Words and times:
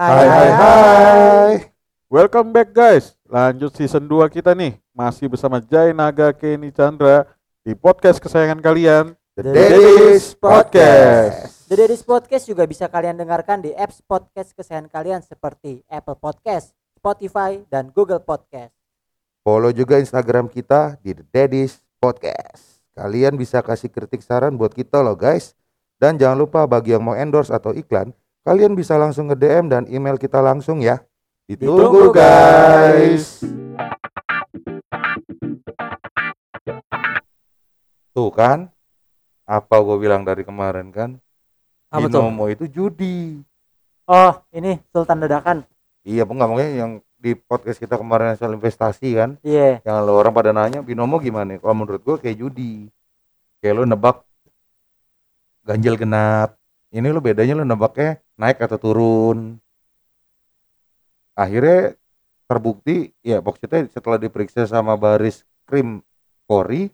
Hai 0.00 0.24
hai 0.32 0.50
hai. 0.56 1.52
Welcome 2.08 2.56
back 2.56 2.72
guys. 2.72 3.20
Lanjut 3.28 3.76
season 3.76 4.08
2 4.08 4.32
kita 4.32 4.56
nih. 4.56 4.80
Masih 4.96 5.28
bersama 5.28 5.60
Jai 5.60 5.92
Naga 5.92 6.32
Kenny 6.32 6.72
Chandra 6.72 7.28
di 7.60 7.76
podcast 7.76 8.16
kesayangan 8.16 8.64
kalian, 8.64 9.12
The 9.36 9.52
Daddy's 9.52 10.32
Podcast. 10.32 11.68
The 11.68 11.76
Daddy's 11.76 12.00
Podcast 12.00 12.48
juga 12.48 12.64
bisa 12.64 12.88
kalian 12.88 13.20
dengarkan 13.20 13.60
di 13.60 13.76
apps 13.76 14.00
podcast 14.00 14.56
kesayangan 14.56 14.88
kalian 14.88 15.20
seperti 15.20 15.84
Apple 15.84 16.16
Podcast, 16.16 16.72
Spotify, 16.96 17.60
dan 17.68 17.92
Google 17.92 18.24
Podcast. 18.24 18.72
Follow 19.44 19.68
juga 19.68 20.00
Instagram 20.00 20.48
kita 20.48 20.96
di 21.04 21.12
The 21.12 21.28
Daddy's 21.28 21.76
Podcast. 22.00 22.88
Kalian 22.96 23.36
bisa 23.36 23.60
kasih 23.60 23.92
kritik 23.92 24.24
saran 24.24 24.56
buat 24.56 24.72
kita 24.72 25.04
loh 25.04 25.12
guys. 25.12 25.52
Dan 26.00 26.16
jangan 26.16 26.40
lupa 26.40 26.64
bagi 26.64 26.96
yang 26.96 27.04
mau 27.04 27.12
endorse 27.12 27.52
atau 27.52 27.76
iklan, 27.76 28.16
kalian 28.44 28.72
bisa 28.72 28.96
langsung 28.96 29.28
nge 29.28 29.36
DM 29.36 29.66
dan 29.68 29.82
email 29.90 30.16
kita 30.16 30.40
langsung 30.40 30.80
ya. 30.80 31.00
Ditunggu 31.50 32.14
guys. 32.14 33.42
Tuh 38.10 38.30
kan, 38.34 38.70
apa 39.46 39.76
gue 39.82 39.96
bilang 39.98 40.22
dari 40.26 40.42
kemarin 40.42 40.90
kan? 40.90 41.10
Apa 41.90 42.06
tuh? 42.06 42.22
Binomo 42.22 42.46
itu 42.50 42.66
judi. 42.70 43.38
Oh, 44.10 44.34
ini 44.50 44.82
Sultan 44.90 45.22
Dadakan. 45.22 45.62
Iya, 46.02 46.26
nggak 46.26 46.48
mungkin 46.50 46.68
yang 46.74 46.92
di 47.20 47.36
podcast 47.36 47.76
kita 47.76 48.00
kemarin 48.00 48.32
soal 48.40 48.56
investasi 48.56 49.12
kan? 49.12 49.30
Iya. 49.44 49.84
yang 49.84 50.00
lo 50.08 50.16
orang 50.16 50.32
pada 50.32 50.56
nanya 50.56 50.80
binomo 50.80 51.20
gimana 51.20 51.60
kalau 51.60 51.84
menurut 51.84 52.00
gue 52.00 52.16
kayak 52.16 52.40
judi 52.40 52.88
kayak 53.60 53.76
lo 53.76 53.84
nebak 53.84 54.24
ganjil 55.68 56.00
genap 56.00 56.56
ini 56.88 57.12
lo 57.12 57.20
bedanya 57.20 57.60
lo 57.60 57.68
nebaknya 57.68 58.16
naik 58.40 58.64
atau 58.64 58.80
turun. 58.80 59.60
Akhirnya 61.36 62.00
terbukti 62.48 63.12
ya 63.20 63.44
maksudnya 63.44 63.84
setelah 63.92 64.16
diperiksa 64.16 64.64
sama 64.64 64.96
baris 64.96 65.44
krim 65.68 66.00
Polri 66.48 66.88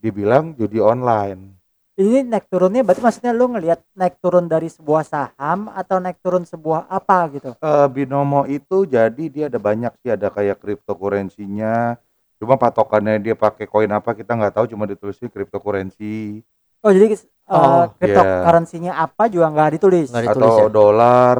dibilang 0.00 0.56
judi 0.56 0.80
online. 0.80 1.60
Ini 1.92 2.24
naik 2.24 2.48
turunnya 2.48 2.80
berarti 2.80 3.04
maksudnya 3.04 3.36
lu 3.36 3.52
ngelihat 3.52 3.84
naik 3.92 4.16
turun 4.18 4.48
dari 4.48 4.72
sebuah 4.72 5.04
saham 5.04 5.68
atau 5.76 6.00
naik 6.00 6.24
turun 6.24 6.42
sebuah 6.42 6.88
apa 6.88 7.28
gitu. 7.36 7.52
Eh, 7.60 7.88
binomo 7.92 8.48
itu 8.48 8.88
jadi 8.88 9.24
dia 9.28 9.52
ada 9.52 9.60
banyak 9.60 9.92
sih 10.00 10.10
ada 10.10 10.32
kayak 10.32 10.56
cryptocurrency-nya. 10.64 12.00
Cuma 12.40 12.56
patokannya 12.56 13.20
dia 13.20 13.36
pakai 13.36 13.68
koin 13.68 13.92
apa 13.92 14.16
kita 14.16 14.34
nggak 14.34 14.56
tahu 14.56 14.66
cuma 14.72 14.88
ditulisnya 14.88 15.28
cryptocurrency. 15.28 16.42
Oh, 16.82 16.90
jadi 16.90 17.12
uh, 17.48 17.56
iya. 17.56 17.84
cryptocurrency-nya 17.98 18.92
apa 18.94 19.26
juga 19.26 19.46
nggak 19.50 19.70
ditulis. 19.78 20.08
Nggak 20.10 20.24
ditulis 20.30 20.52
atau 20.52 20.66
ya? 20.66 20.70
dolar 20.70 21.36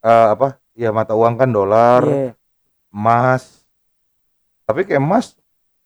eh, 0.00 0.26
apa 0.32 0.48
ya 0.76 0.90
mata 0.92 1.12
uang 1.16 1.34
kan 1.34 1.48
dolar 1.50 2.02
Iya. 2.04 2.30
emas 2.92 3.64
tapi 4.62 4.84
kayak 4.84 5.00
emas 5.00 5.34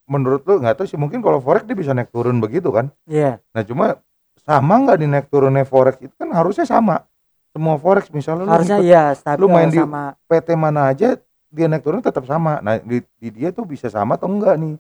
menurut 0.05 0.43
lu 0.43 0.59
nggak 0.59 0.83
tahu 0.83 0.87
sih 0.91 0.99
mungkin 0.99 1.23
kalau 1.23 1.39
forex 1.39 1.63
dia 1.63 1.79
bisa 1.79 1.95
naik 1.95 2.11
turun 2.11 2.43
begitu 2.43 2.69
kan 2.75 2.91
Iya. 3.07 3.39
nah 3.55 3.63
cuma 3.63 4.03
sama 4.43 4.75
nggak 4.83 4.99
di 4.99 5.07
naik 5.07 5.27
turunnya 5.31 5.63
forex 5.63 6.03
itu 6.03 6.11
kan 6.19 6.35
harusnya 6.35 6.67
sama 6.67 7.07
semua 7.51 7.79
forex 7.79 8.11
misalnya 8.11 8.45
lu 8.47 8.51
Harusnya 8.51 8.79
ikut 8.83 8.89
iya 8.91 9.05
stabil 9.15 9.41
lu 9.43 9.47
main 9.47 9.71
di- 9.71 9.79
sama 9.79 10.15
PT 10.27 10.49
mana 10.59 10.91
aja 10.91 11.15
dia 11.51 11.67
naik 11.67 11.83
turun 11.87 12.03
tetap 12.03 12.27
sama 12.27 12.59
nah 12.59 12.79
di, 12.83 12.99
di 13.19 13.29
dia 13.31 13.55
tuh 13.55 13.63
bisa 13.63 13.87
sama 13.87 14.19
atau 14.19 14.27
enggak 14.27 14.59
nih 14.59 14.75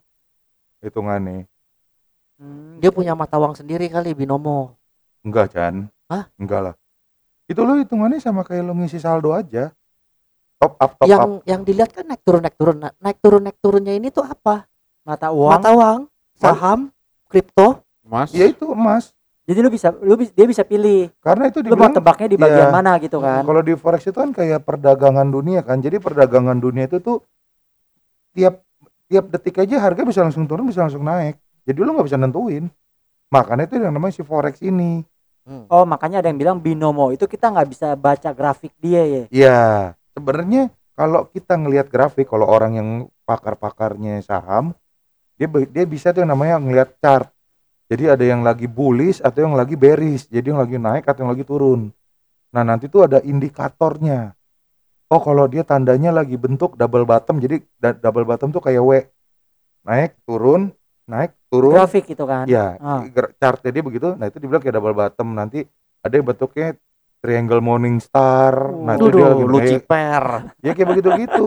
hitungannya 0.83 1.47
Hmm, 2.41 2.81
Dia 2.81 2.89
punya 2.89 3.13
mata 3.13 3.37
uang 3.37 3.53
sendiri 3.53 3.85
kali 3.87 4.17
binomo. 4.17 4.73
enggak 5.21 5.53
Chan 5.53 5.85
Hah? 6.09 6.25
enggak 6.35 6.61
lah 6.65 6.75
itu 7.45 7.61
lu 7.61 7.77
hitungannya 7.77 8.17
sama 8.17 8.41
kayak 8.41 8.65
lu 8.65 8.73
ngisi 8.73 8.97
saldo 8.97 9.37
aja 9.37 9.69
top 10.57 10.81
up 10.81 10.97
top 10.97 11.05
up 11.05 11.05
yang 11.05 11.25
yang 11.45 11.61
dilihat 11.61 11.93
kan 11.93 12.09
naik 12.09 12.23
turun 12.23 12.41
naik 12.41 12.57
turun. 12.57 12.81
Nah, 12.81 12.93
naik 12.97 13.21
turun 13.21 13.43
naik 13.43 13.59
turunnya 13.61 13.93
ini 13.93 14.09
tuh 14.09 14.25
apa? 14.25 14.65
mata 15.03 15.29
uang. 15.29 15.51
Mata 15.51 15.71
uang, 15.71 15.99
saham, 16.33 16.89
kripto. 17.27 17.85
Mas. 18.01 18.33
ya 18.33 18.43
itu 18.45 18.65
emas 18.67 19.13
Jadi 19.45 19.59
lu 19.61 19.69
bisa 19.69 19.93
lu 19.93 20.15
bis- 20.15 20.31
dia 20.31 20.47
bisa 20.47 20.63
pilih 20.63 21.11
karena 21.21 21.47
itu 21.47 21.59
lu 21.59 21.69
mau 21.69 21.91
dibilang 21.91 21.95
tebaknya 21.95 22.27
di 22.27 22.39
bagian 22.39 22.67
Iya. 22.67 22.73
mana 22.73 22.93
gitu 22.97 23.19
kan. 23.19 23.43
Kalau 23.43 23.61
di 23.61 23.75
forex 23.75 24.01
itu 24.03 24.15
kan 24.15 24.31
kayak 24.31 24.63
perdagangan 24.63 25.27
dunia 25.27 25.61
kan. 25.61 25.79
Jadi 25.79 25.99
perdagangan 25.99 26.57
dunia 26.57 26.87
itu 26.87 26.97
tuh 26.99 27.21
tiap 28.33 28.63
tiap 29.05 29.27
detik 29.29 29.59
aja 29.59 29.77
harga 29.81 30.03
bisa 30.03 30.23
langsung 30.23 30.47
turun 30.47 30.65
bisa 30.65 30.81
langsung 30.81 31.03
naik. 31.03 31.37
Jadi 31.71 31.79
lu 31.87 31.95
nggak 31.95 32.11
bisa 32.11 32.19
nentuin. 32.19 32.67
Makanya 33.31 33.71
itu 33.71 33.79
yang 33.79 33.95
namanya 33.95 34.19
si 34.19 34.27
forex 34.27 34.59
ini. 34.59 35.07
Hmm. 35.47 35.71
Oh, 35.71 35.87
makanya 35.87 36.19
ada 36.19 36.29
yang 36.35 36.39
bilang 36.43 36.59
binomo 36.59 37.15
itu 37.15 37.31
kita 37.31 37.47
nggak 37.47 37.69
bisa 37.71 37.95
baca 37.95 38.35
grafik 38.35 38.75
dia 38.83 39.07
ya. 39.07 39.25
Iya, 39.31 39.61
sebenarnya 40.19 40.75
kalau 40.99 41.31
kita 41.31 41.55
ngelihat 41.55 41.87
grafik 41.87 42.27
kalau 42.27 42.51
orang 42.51 42.75
yang 42.75 42.89
pakar-pakarnya 43.23 44.19
saham 44.27 44.75
dia 45.39 45.47
dia 45.47 45.85
bisa 45.87 46.11
tuh 46.11 46.27
yang 46.27 46.35
namanya 46.35 46.59
ngelihat 46.59 46.99
chart. 46.99 47.31
Jadi 47.89 48.07
ada 48.07 48.23
yang 48.23 48.45
lagi 48.45 48.69
bullish 48.69 49.23
atau 49.25 49.47
yang 49.47 49.55
lagi 49.55 49.75
bearish. 49.79 50.29
Jadi 50.29 50.53
yang 50.53 50.61
lagi 50.61 50.77
naik 50.77 51.09
atau 51.09 51.25
yang 51.25 51.33
lagi 51.33 51.43
turun. 51.49 51.91
Nah, 52.53 52.63
nanti 52.63 52.87
tuh 52.87 53.09
ada 53.09 53.19
indikatornya. 53.23 54.35
Oh, 55.11 55.19
kalau 55.19 55.51
dia 55.51 55.67
tandanya 55.67 56.15
lagi 56.15 56.39
bentuk 56.39 56.79
double 56.79 57.03
bottom. 57.03 57.43
Jadi 57.43 57.67
double 57.81 58.27
bottom 58.29 58.55
tuh 58.55 58.63
kayak 58.63 58.83
W. 58.85 58.93
Naik, 59.83 60.23
turun, 60.23 60.71
naik, 61.09 61.35
turun. 61.51 61.75
Grafik 61.75 62.07
itu 62.07 62.25
kan. 62.25 62.47
Ya, 62.47 62.79
ger- 63.11 63.35
chartnya 63.37 63.71
dia 63.71 63.83
begitu. 63.83 64.15
Nah, 64.15 64.27
itu 64.27 64.39
dibilang 64.39 64.63
kayak 64.63 64.79
double 64.79 64.95
bottom. 64.95 65.35
Nanti 65.35 65.67
ada 66.01 66.15
yang 66.15 66.25
bentuknya 66.25 66.79
triangle 67.19 67.61
morning 67.61 67.99
star. 67.99 68.55
Nah, 68.71 68.95
itu 68.95 69.11
dia 69.13 69.27
lagi 69.29 69.45
lu 69.45 69.59
naik. 69.59 69.69
ciper. 69.83 70.25
Ya 70.63 70.71
kayak 70.73 70.89
begitu-gitu. 70.89 71.45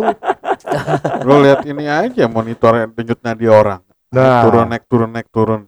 Lo 1.28 1.40
lihat 1.40 1.64
ini 1.64 1.88
aja 1.88 2.28
monitor 2.28 2.86
denyutnya 2.88 3.34
di 3.34 3.48
orang. 3.48 3.82
Nah, 4.14 4.46
Turun 4.46 4.70
naik 4.70 4.86
turun 4.86 5.10
naik 5.10 5.30
turun. 5.32 5.66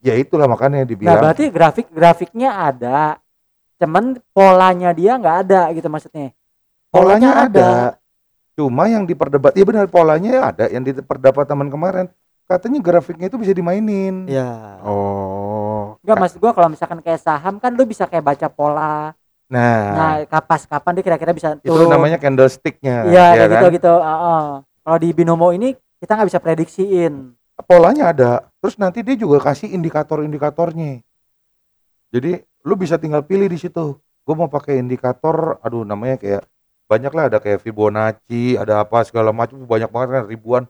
ya 0.00 0.14
itulah 0.14 0.46
makanya 0.46 0.80
Nah, 0.80 0.86
dibilang. 0.86 1.18
berarti 1.18 1.50
grafik 1.50 1.90
grafiknya 1.90 2.54
ada. 2.64 3.18
Cuman 3.76 4.16
polanya 4.30 4.94
dia 4.94 5.18
nggak 5.18 5.36
ada 5.44 5.68
gitu 5.74 5.90
maksudnya. 5.90 6.32
polanya 6.88 7.44
ada. 7.44 7.68
Cuma 8.56 8.88
yang 8.88 9.04
diperdebat, 9.04 9.52
iya 9.52 9.68
benar 9.68 9.84
polanya 9.84 10.48
ada. 10.48 10.64
Yang 10.64 10.96
diperdebat 10.96 11.44
teman 11.44 11.68
kemarin, 11.68 12.08
katanya 12.46 12.78
grafiknya 12.80 13.26
itu 13.26 13.38
bisa 13.38 13.52
dimainin. 13.52 14.30
Ya. 14.30 14.78
Oh. 14.86 15.98
Enggak 16.00 16.16
maksud 16.22 16.38
gua 16.38 16.54
kalau 16.54 16.70
misalkan 16.70 17.02
kayak 17.02 17.20
saham 17.20 17.58
kan 17.58 17.74
lu 17.74 17.82
bisa 17.82 18.06
kayak 18.06 18.22
baca 18.22 18.46
pola. 18.46 19.12
Nah, 19.46 19.82
Nah, 19.94 20.12
kapas 20.26 20.66
kapan 20.66 20.98
dia 20.98 21.04
kira-kira 21.06 21.30
bisa 21.30 21.54
itu 21.58 21.70
turun. 21.70 21.86
namanya 21.86 22.18
candlesticknya. 22.18 23.06
Iya, 23.06 23.14
ya 23.14 23.26
kayak 23.34 23.46
kan? 23.46 23.54
gitu 23.54 23.66
gitu. 23.78 23.94
Heeh. 23.94 24.42
Kalau 24.62 24.98
di 24.98 25.08
binomo 25.14 25.48
ini 25.54 25.74
kita 25.98 26.18
nggak 26.18 26.28
bisa 26.30 26.40
prediksiin. 26.42 27.12
Polanya 27.66 28.10
ada. 28.10 28.32
Terus 28.62 28.74
nanti 28.78 29.02
dia 29.06 29.14
juga 29.14 29.38
kasih 29.42 29.70
indikator-indikatornya. 29.74 31.02
Jadi 32.10 32.38
lu 32.62 32.74
bisa 32.74 32.98
tinggal 32.98 33.22
pilih 33.22 33.46
di 33.46 33.58
situ. 33.58 33.98
Gue 34.26 34.34
mau 34.34 34.50
pakai 34.50 34.82
indikator, 34.82 35.62
aduh 35.62 35.86
namanya 35.86 36.18
kayak 36.18 36.42
banyak 36.86 37.12
lah 37.14 37.24
ada 37.30 37.38
kayak 37.38 37.62
Fibonacci, 37.62 38.58
ada 38.58 38.82
apa 38.82 39.02
segala 39.06 39.30
macam 39.30 39.62
banyak 39.62 39.90
banget 39.90 40.08
kan 40.10 40.24
ribuan. 40.26 40.62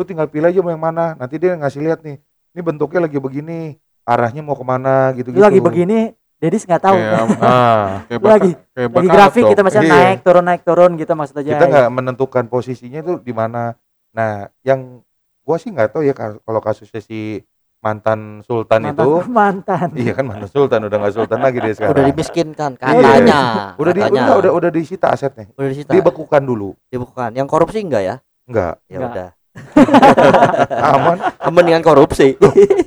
Lu 0.00 0.08
tinggal 0.08 0.32
pilih 0.32 0.48
aja 0.48 0.58
mau 0.58 0.72
yang 0.72 0.80
mana. 0.80 1.12
Nanti 1.14 1.36
dia 1.36 1.52
ngasih 1.52 1.84
lihat 1.84 2.00
nih. 2.00 2.16
Ini 2.50 2.60
bentuknya 2.64 3.04
lagi 3.04 3.20
begini, 3.20 3.76
arahnya 4.02 4.40
mau 4.40 4.56
ke 4.56 4.64
mana 4.64 5.12
gitu-gitu. 5.12 5.36
Lu 5.36 5.44
lagi 5.44 5.60
begini, 5.60 6.16
Dedis 6.40 6.64
nggak 6.64 6.80
tahu. 6.80 6.96
Kayak, 6.96 7.36
Ah, 7.44 8.00
kayak 8.08 8.16
Lu 8.16 8.26
lagi 8.26 8.50
kayak 8.72 8.88
lagi 8.90 9.08
grafik 9.12 9.42
dong. 9.44 9.50
kita 9.52 9.60
masih 9.60 9.78
Iya. 9.78 9.92
naik 9.92 10.18
turun 10.24 10.40
naik 10.42 10.62
turun 10.64 10.90
gitu 10.96 11.12
maksud 11.12 11.36
aja. 11.36 11.50
kita 11.52 11.64
nggak 11.68 11.88
menentukan 11.92 12.44
posisinya 12.48 12.98
itu 12.98 13.20
di 13.20 13.32
mana. 13.36 13.76
Nah, 14.10 14.48
yang 14.64 15.04
gua 15.42 15.60
sih 15.60 15.68
nggak 15.68 15.92
tahu 15.92 16.00
ya 16.00 16.16
ka- 16.16 16.40
kalau 16.40 16.60
kasusnya 16.64 16.98
si 16.98 17.44
mantan 17.78 18.40
sultan 18.42 18.80
mantan, 18.82 18.96
itu 18.96 19.10
mantan. 19.36 19.88
Iya 19.92 20.12
kan 20.16 20.24
mantan 20.24 20.48
sultan 20.48 20.80
udah 20.82 20.96
nggak 20.96 21.14
sultan 21.14 21.38
lagi 21.38 21.58
dia 21.60 21.74
sekarang. 21.76 21.92
Udah 21.92 22.04
dimiskinkan 22.08 22.70
Iya. 22.72 22.80
katanya. 22.80 23.40
udah 23.76 23.92
di, 23.92 24.00
katanya. 24.00 24.22
udah, 24.24 24.36
udah 24.40 24.52
udah 24.56 24.70
disita 24.72 25.06
asetnya. 25.12 25.44
udah 25.52 25.68
disita. 25.68 25.92
Dibekukan 25.92 26.40
dulu. 26.40 26.72
Dibekukan. 26.88 27.36
Yang 27.36 27.46
korupsi 27.46 27.84
enggak 27.84 28.02
ya? 28.02 28.16
Enggak. 28.48 28.80
Ya 28.88 28.96
udah. 28.98 29.28
Aman. 30.90 31.16
Mendingan 31.50 31.82
korupsi. 31.82 32.38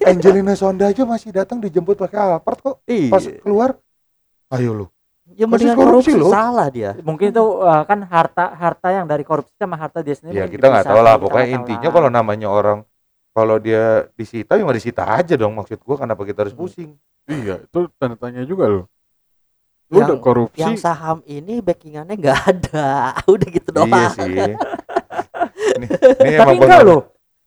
Angelina 0.04 0.54
Sonda 0.54 0.90
aja 0.90 1.04
masih 1.04 1.32
datang 1.32 1.60
dijemput 1.60 1.96
pakai 1.96 2.18
Alphard 2.34 2.60
kok. 2.60 2.76
Pas 3.10 3.24
Iya. 3.24 3.40
keluar, 3.40 3.70
ayo 4.52 4.72
lu. 4.74 4.86
Ya 5.34 5.48
mendingan 5.48 5.74
korupsi 5.74 6.12
korupsi, 6.12 6.20
loh. 6.20 6.30
salah 6.30 6.68
dia. 6.70 6.94
Mungkin 7.00 7.32
itu 7.32 7.42
uh, 7.42 7.84
kan 7.84 8.04
harta 8.06 8.54
harta 8.54 8.88
yang 8.92 9.08
dari 9.08 9.24
korupsi 9.24 9.56
sama 9.56 9.76
harta 9.76 10.04
dia 10.04 10.14
sendiri. 10.14 10.38
Ya 10.38 10.46
kita 10.46 10.68
nggak 10.68 10.86
tahu 10.86 11.00
lah. 11.00 11.16
Pokoknya 11.18 11.48
intinya 11.58 11.90
kalau 11.90 12.10
namanya 12.12 12.48
orang 12.48 12.80
kalau 13.34 13.58
dia 13.58 14.06
disita 14.14 14.54
ya 14.56 14.66
disita 14.70 15.10
aja 15.10 15.34
dong 15.34 15.58
maksud 15.58 15.82
gua 15.82 15.98
kenapa 15.98 16.22
kita 16.22 16.46
harus 16.46 16.54
Hmm. 16.54 16.62
pusing 16.62 16.92
Iya, 17.24 17.64
itu 17.64 17.80
tanda 17.96 18.20
tanya 18.20 18.44
juga 18.44 18.68
loh. 18.68 18.86
Lu 19.90 20.04
Yang- 20.04 20.10
udah 20.12 20.20
korupsi. 20.20 20.60
Yang 20.60 20.76
saham 20.84 21.24
ini 21.24 21.64
backingannya 21.64 22.14
nggak 22.20 22.40
ada. 22.44 22.88
Udah 23.34 23.48
gitu 23.48 23.70
doang. 23.72 23.90
iya 23.90 24.08
sih 24.12 24.54
ini, 25.78 25.88
ini 26.24 26.38
Tapi 26.38 26.56
enggak 26.58 26.82
loh. 26.86 27.02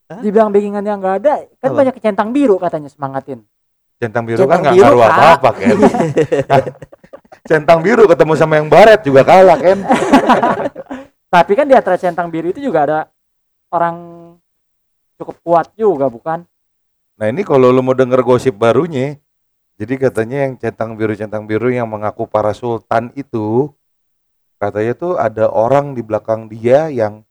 Hah? 0.07 0.21
Dibilang 0.23 0.51
backingan 0.55 0.85
yang 0.87 0.99
enggak 1.03 1.17
ada, 1.25 1.35
kan 1.59 1.71
Apa? 1.71 1.79
banyak 1.83 1.95
centang 1.99 2.31
biru 2.31 2.57
katanya 2.59 2.89
semangatin. 2.91 3.41
centang 3.97 4.29
biru 4.29 4.45
kan 4.45 4.45
Centang 4.45 4.61
nggak 4.61 4.75
biru, 4.77 4.85
ngaruh 4.85 5.03
apa 5.09 5.25
apa 5.41 5.51
kan 5.57 5.77
centang 7.49 7.81
biru 7.81 8.05
ketemu 8.05 8.33
sama 8.37 8.61
yang 8.61 8.69
baret 8.69 9.01
juga 9.01 9.25
kalah 9.25 9.57
kan 9.57 9.79
Tapi 11.33 11.53
kan 11.57 11.65
di 11.65 11.73
antara 11.73 11.97
centang 11.97 12.29
biru 12.29 12.53
itu 12.53 12.61
juga 12.61 12.85
ada 12.85 12.99
orang 13.73 13.97
cukup 15.17 15.37
kuat 15.41 15.67
juga 15.75 16.13
bukan? 16.13 16.45
nah 17.17 17.27
ini 17.33 17.41
kalau 17.41 17.73
lu 17.73 17.81
mau 17.81 17.97
denger 17.97 18.21
gosip 18.21 18.53
barunya 18.53 19.17
jadi 19.81 19.97
katanya 19.97 20.45
yang 20.45 20.53
centang 20.61 20.93
biru 20.93 21.17
centang 21.17 21.49
biru 21.49 21.73
yang 21.73 21.89
mengaku 21.89 22.29
para 22.29 22.53
sultan 22.53 23.09
itu 23.17 23.73
katanya 24.61 24.93
tuh 24.93 25.17
ada 25.17 25.49
orang 25.49 25.97
di 25.97 26.05
belakang 26.05 26.53
dia 26.53 26.93
yang 26.93 27.25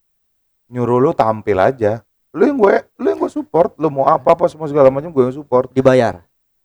nyuruh 0.66 0.98
lu 1.00 1.10
tampil 1.12 1.56
aja 1.56 2.02
lu 2.30 2.42
yang 2.44 2.56
gue 2.56 2.74
lu 2.96 3.06
yang 3.06 3.18
gue 3.18 3.30
support 3.30 3.72
lu 3.76 3.88
mau 3.88 4.04
apa 4.04 4.32
apa 4.32 4.44
semua 4.46 4.66
segala 4.66 4.88
macam 4.88 5.08
gue 5.08 5.22
yang 5.22 5.34
support 5.34 5.70
Dibayar. 5.70 6.20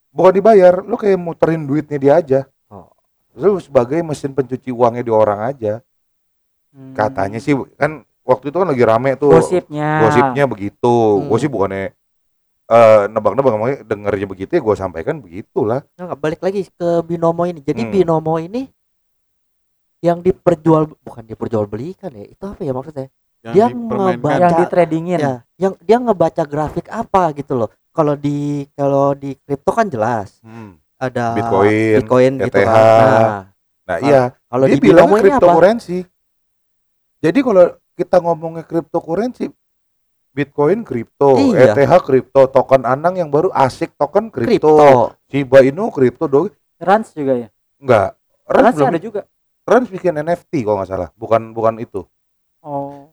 bukan 0.10 0.34
dibayar 0.34 0.74
lu 0.80 0.96
kayak 0.96 1.16
muterin 1.16 1.64
duitnya 1.64 1.98
dia 1.98 2.14
aja 2.16 2.40
Oh. 2.68 2.90
lu 3.34 3.56
sebagai 3.58 4.02
mesin 4.02 4.32
pencuci 4.32 4.70
uangnya 4.70 5.02
di 5.02 5.12
orang 5.12 5.40
aja 5.46 5.80
Hmm. 6.72 6.96
katanya 6.96 7.36
sih 7.36 7.52
kan 7.76 8.00
waktu 8.24 8.48
itu 8.48 8.56
kan 8.56 8.68
lagi 8.68 8.80
rame 8.82 9.16
tuh 9.16 9.32
gosipnya. 9.34 10.02
gosipnya 10.02 10.44
begitu 10.46 10.88
Hmm. 11.20 11.28
gue 11.28 11.38
sih 11.38 11.48
bukannya 11.48 11.92
eh 12.66 13.02
nebak-nebak 13.06 13.52
ngomongnya 13.52 13.78
dengernya 13.84 14.24
begitu 14.26 14.52
ya 14.56 14.62
gue 14.62 14.76
sampaikan 14.76 15.20
begitulah 15.20 15.84
Nah, 15.94 16.16
balik 16.16 16.40
lagi 16.40 16.64
ke 16.66 17.04
binomo 17.04 17.44
ini. 17.44 17.60
Jadi 17.60 17.84
Hmm. 17.84 17.92
binomo 17.92 18.40
ini 18.40 18.72
yang 20.00 20.20
diperjual 20.20 20.98
bukan 20.98 21.24
diperjualbelikan 21.24 22.10
ya. 22.12 22.26
Itu 22.26 22.48
apa 22.48 22.64
ya 22.64 22.72
maksudnya? 22.72 23.12
Yang 23.42 23.54
Dia 23.58 23.66
ngebaca- 23.74 24.38
yang 24.38 24.54
di 24.54 24.66
tradingin. 24.70 25.18
Ya, 25.20 25.34
yang 25.58 25.74
dia 25.82 25.98
ngebaca 25.98 26.44
grafik 26.46 26.86
apa 26.94 27.34
gitu 27.34 27.58
loh. 27.58 27.70
Kalau 27.92 28.14
di 28.16 28.70
kalau 28.74 29.18
di 29.18 29.34
kripto 29.36 29.72
kan 29.74 29.90
jelas 29.90 30.40
ada 30.96 31.34
Bitcoin, 31.34 31.98
Bitcoin 32.00 32.32
gitu 32.40 32.58
ETH. 32.58 32.70
kan. 32.70 32.78
Nah, 32.78 33.40
nah 33.84 33.98
iya 34.00 34.22
kalau 34.48 34.66
dia 34.70 34.78
apa? 34.78 35.18
cryptocurrency 35.20 36.00
jadi 37.22 37.40
kalau 37.42 37.66
kita 37.94 38.18
ngomongnya 38.18 38.64
cryptocurrency 38.66 39.54
Bitcoin 40.32 40.88
kripto, 40.88 41.36
Iya. 41.36 41.76
ETH 41.76 42.08
kripto, 42.08 42.48
token 42.48 42.88
Anang 42.88 43.20
yang 43.20 43.28
baru 43.28 43.52
asik 43.52 43.92
token 44.00 44.32
kripto, 44.32 44.72
Kripto. 44.72 45.12
Shiba 45.28 45.60
Inu 45.60 45.92
kripto 45.92 46.24
dong, 46.24 46.48
Rans 46.80 47.12
juga 47.12 47.36
ya. 47.36 47.48
enggak. 47.76 48.16
Rans 48.48 48.64
Rans 48.64 48.76
belum, 48.80 48.88
ada 48.88 49.00
juga. 49.04 49.22
Rans 49.68 49.88
bikin 49.92 50.16
NFT 50.16 50.64
kalau 50.64 50.80
nggak 50.80 50.88
salah, 50.90 51.10
bukan 51.20 51.52
bukan 51.52 51.84
itu. 51.84 52.08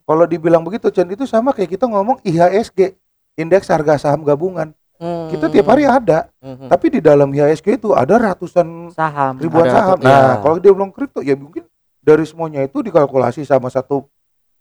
Oh. 0.08 0.16
Kalau 0.16 0.25
dibilang 0.25 0.64
begitu, 0.64 0.88
Chen 0.88 1.05
itu 1.06 1.28
sama 1.28 1.52
kayak 1.52 1.76
kita 1.76 1.84
ngomong 1.84 2.25
IHSG, 2.25 2.96
indeks 3.37 3.69
harga 3.69 4.00
saham 4.00 4.25
gabungan. 4.25 4.72
Kita 4.99 5.46
tiap 5.46 5.69
hari 5.69 5.87
ada, 5.87 6.26
Hmm. 6.43 6.66
tapi 6.66 6.90
di 6.90 6.99
dalam 6.99 7.28
IHSG 7.28 7.78
itu 7.78 7.94
ada 7.94 8.19
ratusan 8.19 8.90
Saham. 8.90 9.38
ribuan 9.38 9.69
Ada 9.69 9.75
saham. 9.78 9.94
tuh, 9.94 10.08
Nah, 10.08 10.19
iya. 10.19 10.34
kalau 10.43 10.56
dia 10.58 10.72
bilang 10.75 10.90
kripto 10.90 11.20
ya 11.22 11.38
mungkin 11.38 11.62
dari 12.00 12.26
semuanya 12.26 12.66
itu 12.66 12.82
dikalkulasi 12.82 13.46
sama 13.46 13.70
satu 13.70 14.08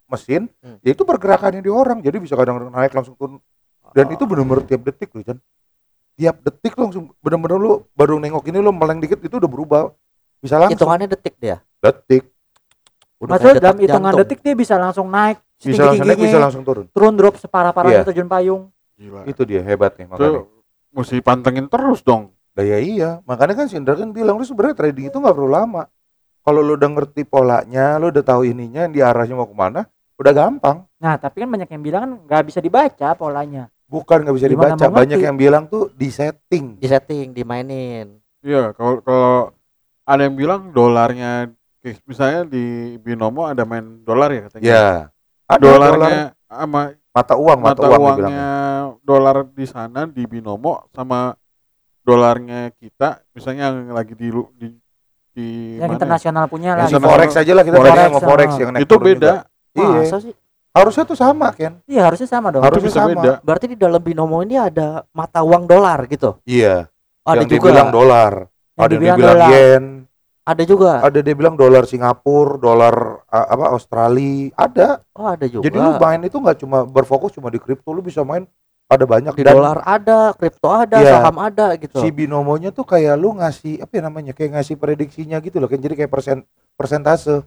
mesin, 0.06 0.46
Hmm. 0.62 0.78
ya 0.78 0.94
itu 0.94 1.02
pergerakannya 1.02 1.58
di 1.58 1.66
orang. 1.66 1.98
Jadi 2.04 2.22
bisa 2.22 2.38
kadang 2.38 2.70
naik 2.70 2.94
langsung 2.94 3.18
turun. 3.18 3.42
Dan 3.90 4.14
itu 4.14 4.28
benar-benar 4.28 4.62
tiap 4.62 4.84
detik 4.84 5.10
loh, 5.10 5.26
Chan. 5.26 5.38
Tiap 6.14 6.36
detik 6.38 6.74
langsung 6.76 7.10
benar-benar 7.18 7.58
lu 7.58 7.82
baru 7.96 8.20
nengok 8.20 8.46
ini 8.46 8.58
lu 8.60 8.70
meleng 8.70 9.00
dikit 9.00 9.18
itu 9.18 9.42
udah 9.42 9.50
berubah. 9.50 9.82
Bisa 10.38 10.54
langsung 10.54 10.78
hitungannya 10.86 11.08
detik 11.10 11.34
dia. 11.40 11.58
detik, 11.82 12.30
Udah 13.18 13.34
Maksudnya 13.34 13.58
dalam 13.58 13.78
hitungan 13.78 14.02
jantung. 14.08 14.20
detik 14.22 14.40
dia 14.40 14.54
bisa 14.54 14.74
langsung 14.78 15.10
naik 15.10 15.38
bisa 15.58 15.82
langsung 15.82 16.06
naik, 16.06 16.18
bisa 16.22 16.38
langsung 16.38 16.62
turun. 16.62 16.86
turun 16.88 17.14
drop 17.14 17.34
separah-parahnya 17.34 18.00
Iya. 18.00 18.06
terjun 18.06 18.30
payung. 18.30 18.62
Gila. 18.94 19.26
Itu 19.26 19.42
dia 19.42 19.58
hebatnya 19.60 20.06
makanya. 20.06 20.46
Itu 20.46 20.62
mesti 20.88 21.18
pantengin 21.18 21.66
terus 21.66 22.00
dong. 22.00 22.30
Nah, 22.54 22.62
ya 22.62 22.78
iya, 22.78 23.10
makanya 23.22 23.54
kan 23.54 23.66
si 23.66 23.74
Indra 23.74 23.94
kan 23.94 24.10
bilang 24.10 24.34
lu 24.34 24.42
sebenarnya 24.42 24.74
trading 24.76 25.10
itu 25.10 25.18
nggak 25.18 25.34
perlu 25.34 25.46
lama. 25.46 25.86
Kalau 26.42 26.58
lu 26.58 26.74
udah 26.74 26.88
ngerti 26.88 27.22
polanya, 27.22 27.98
lu 27.98 28.08
udah 28.08 28.22
tahu 28.22 28.42
ininya, 28.42 28.86
di 28.86 28.98
arahnya 28.98 29.34
mau 29.34 29.46
ke 29.46 29.52
mana, 29.52 29.86
udah 30.14 30.32
gampang. 30.32 30.86
Nah, 30.96 31.14
tapi 31.14 31.42
kan 31.42 31.50
banyak 31.50 31.68
yang 31.68 31.82
bilang 31.82 32.00
kan 32.02 32.12
nggak 32.24 32.42
bisa 32.46 32.58
dibaca 32.58 33.08
polanya. 33.14 33.66
Bukan 33.84 34.18
nggak 34.22 34.36
bisa 34.36 34.46
Gimana 34.46 34.74
dibaca, 34.74 34.86
banyak 34.90 35.18
yang 35.18 35.34
bilang 35.34 35.66
tuh 35.66 35.90
di 35.92 36.08
setting. 36.08 36.78
di 36.78 36.86
setting, 36.86 37.30
dimainin. 37.30 38.18
Iya, 38.40 38.70
kalau 38.72 39.02
kalau 39.02 39.50
ada 40.02 40.22
yang 40.22 40.34
bilang 40.34 40.70
dolarnya 40.70 41.50
kayak 41.78 42.02
misalnya 42.04 42.40
di 42.46 42.64
binomo 42.98 43.46
ada 43.46 43.62
main 43.62 44.02
dolar 44.02 44.28
ya 44.30 44.40
katanya. 44.50 44.64
Ya, 44.64 44.86
ada 45.46 45.62
dolar, 45.62 45.90
Dolarnya 45.94 46.24
sama 46.48 46.80
mata 47.12 47.34
uang, 47.34 47.58
mata, 47.58 47.82
mata 47.82 47.86
uang 47.88 48.02
uangnya 48.02 48.48
dolar 49.02 49.36
di 49.48 49.66
sana 49.66 50.06
di 50.06 50.22
binomo 50.24 50.86
sama 50.92 51.34
dolarnya 52.02 52.72
kita 52.72 53.20
misalnya 53.36 53.68
yang 53.68 53.92
lagi 53.92 54.14
di 54.16 54.28
di, 54.56 54.66
di 55.34 55.46
Yang 55.76 55.82
mana 55.82 55.92
ya? 55.92 55.96
internasional 55.98 56.44
punya 56.48 56.70
lah. 56.72 56.86
Yang 56.86 56.96
Internasional. 56.96 57.10
forex 57.12 57.30
aja 57.36 57.52
lah 57.52 57.64
kita 57.66 57.76
Forex, 57.76 57.92
forex, 57.92 58.08
sama 58.08 58.18
forex 58.24 58.48
sama. 58.48 58.60
yang 58.62 58.70
naik 58.72 58.82
itu 58.86 58.94
beda 58.96 59.32
juga. 59.32 59.56
Iya, 59.78 60.00
Masa 60.02 60.16
sih? 60.18 60.34
harusnya 60.68 61.04
tuh 61.06 61.18
sama 61.18 61.48
kan? 61.54 61.72
Iya, 61.86 62.02
harusnya 62.06 62.28
sama 62.30 62.48
dong. 62.50 62.62
Harusnya 62.62 62.92
sama. 62.92 63.08
beda 63.14 63.32
Berarti 63.42 63.66
di 63.70 63.76
dalam 63.76 64.00
binomo 64.02 64.36
ini 64.42 64.56
ada 64.58 65.02
mata 65.10 65.42
uang 65.42 65.66
dolar 65.66 66.06
gitu. 66.06 66.38
Iya, 66.46 66.86
ada 67.22 67.42
yang 67.42 67.50
juga. 67.50 67.54
dibilang 67.60 67.88
dolar, 67.90 68.32
ada 68.78 68.92
yang 68.94 69.02
dibilang 69.02 69.38
yen, 69.50 69.84
Ada 70.48 70.62
juga. 70.64 71.04
ada 71.04 71.20
dia 71.20 71.34
bilang 71.36 71.52
dolar 71.54 71.84
Singapura, 71.84 72.56
dolar 72.56 72.94
uh, 73.22 73.46
apa 73.52 73.64
Australia, 73.68 74.48
ada. 74.56 75.04
Oh, 75.12 75.28
ada 75.28 75.44
juga. 75.44 75.68
Jadi 75.68 75.76
lu 75.76 75.92
main 75.94 76.20
itu 76.24 76.36
nggak 76.36 76.58
cuma 76.58 76.88
berfokus 76.88 77.36
cuma 77.36 77.52
di 77.52 77.60
kripto, 77.60 77.92
lu 77.92 78.00
bisa 78.00 78.24
main 78.24 78.48
ada 78.88 79.04
banyak 79.04 79.36
di 79.36 79.44
dan 79.44 79.52
dolar 79.52 79.84
ada, 79.84 80.32
kripto 80.32 80.72
ada, 80.72 80.96
Iya. 80.96 81.20
saham 81.20 81.36
ada 81.36 81.76
gitu. 81.76 82.00
si 82.00 82.08
binomonya 82.08 82.72
tuh 82.72 82.88
kayak 82.88 83.20
lu 83.20 83.36
ngasih 83.36 83.84
apa 83.84 83.92
ya 83.92 84.02
namanya 84.02 84.32
kayak 84.32 84.56
ngasih 84.56 84.80
prediksinya 84.80 85.36
gitu 85.38 85.60
loh 85.60 85.68
kan 85.68 85.76
jadi 85.76 85.92
kayak 85.92 86.08
persen 86.08 86.40
persentase 86.72 87.44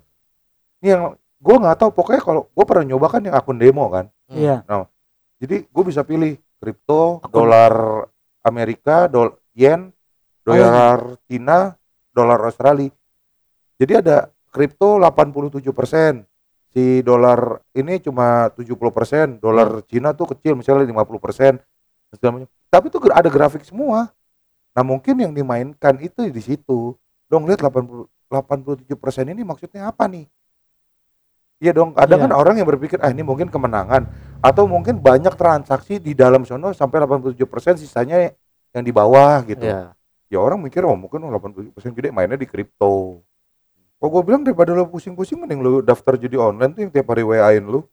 ini 0.77 0.93
yang 0.93 1.17
gue 1.41 1.55
nggak 1.57 1.81
tahu 1.81 1.89
pokoknya 1.89 2.21
kalau 2.21 2.45
gue 2.45 2.61
pernah 2.61 2.85
nyoba 2.85 3.09
kan 3.09 3.25
yang 3.25 3.33
akun 3.33 3.57
demo 3.57 3.89
kan 3.89 4.05
Hmm. 4.29 4.37
Iya. 4.37 4.55
jadi 5.41 5.65
gue 5.65 5.83
bisa 5.83 6.05
pilih 6.05 6.37
kripto 6.55 7.25
dolar 7.27 8.05
Amerika 8.45 9.09
dol 9.09 9.33
yen 9.51 9.89
dolar 10.45 11.17
Cina 11.25 11.73
dolar 12.11 12.39
Australia. 12.45 12.91
Jadi 13.81 13.93
ada 13.97 14.29
kripto 14.51 14.99
87% 14.99 16.27
si 16.71 17.03
dolar 17.03 17.59
ini 17.75 17.99
cuma 17.99 18.47
70% 18.53 19.41
dolar 19.43 19.83
Cina 19.87 20.15
tuh 20.15 20.31
kecil 20.35 20.55
misalnya 20.55 20.87
50% 20.87 21.59
segala 22.15 22.31
macam. 22.39 22.49
tapi 22.71 22.85
itu 22.87 22.97
ada 23.11 23.29
grafik 23.31 23.63
semua. 23.67 24.11
Nah 24.71 24.83
mungkin 24.83 25.19
yang 25.19 25.35
dimainkan 25.35 25.99
itu 25.99 26.27
di 26.31 26.39
situ. 26.43 26.95
Dong 27.27 27.47
lihat 27.47 27.63
80 27.63 28.07
87% 28.31 29.27
ini 29.27 29.43
maksudnya 29.43 29.91
apa 29.91 30.07
nih? 30.07 30.23
Iya 31.61 31.77
dong, 31.77 31.93
ada 31.93 32.15
Iya. 32.17 32.25
kan 32.25 32.31
orang 32.33 32.55
yang 32.57 32.65
berpikir 32.65 32.97
ah 33.03 33.11
ini 33.11 33.21
mungkin 33.21 33.51
kemenangan. 33.51 34.07
Atau 34.41 34.65
mungkin 34.65 34.97
banyak 34.97 35.35
transaksi 35.37 36.01
di 36.01 36.17
dalam 36.17 36.41
sono 36.47 36.73
sampai 36.73 37.03
87% 37.03 37.77
sisanya 37.77 38.33
yang 38.73 38.83
di 38.87 38.89
bawah 38.89 39.43
gitu. 39.45 39.67
Iya. 39.67 39.93
Ya 40.31 40.39
orang 40.39 40.63
mikir 40.63 40.79
oh 40.81 40.95
mungkin 40.95 41.19
oh, 41.21 41.29
87% 41.29 41.75
gede 41.91 42.09
mainnya 42.09 42.39
di 42.39 42.47
kripto. 42.47 43.19
Kok 43.99 44.07
gue 44.07 44.21
bilang 44.23 44.41
daripada 44.41 44.71
lo 44.71 44.87
pusing-pusing 44.87 45.37
mending 45.37 45.59
lo 45.59 45.83
daftar 45.83 46.15
judi 46.15 46.33
online 46.33 46.71
tuh 46.71 46.81
yang 46.81 46.89
tiap 46.89 47.11
hari 47.11 47.21
WA-in 47.21 47.67
lu. 47.67 47.83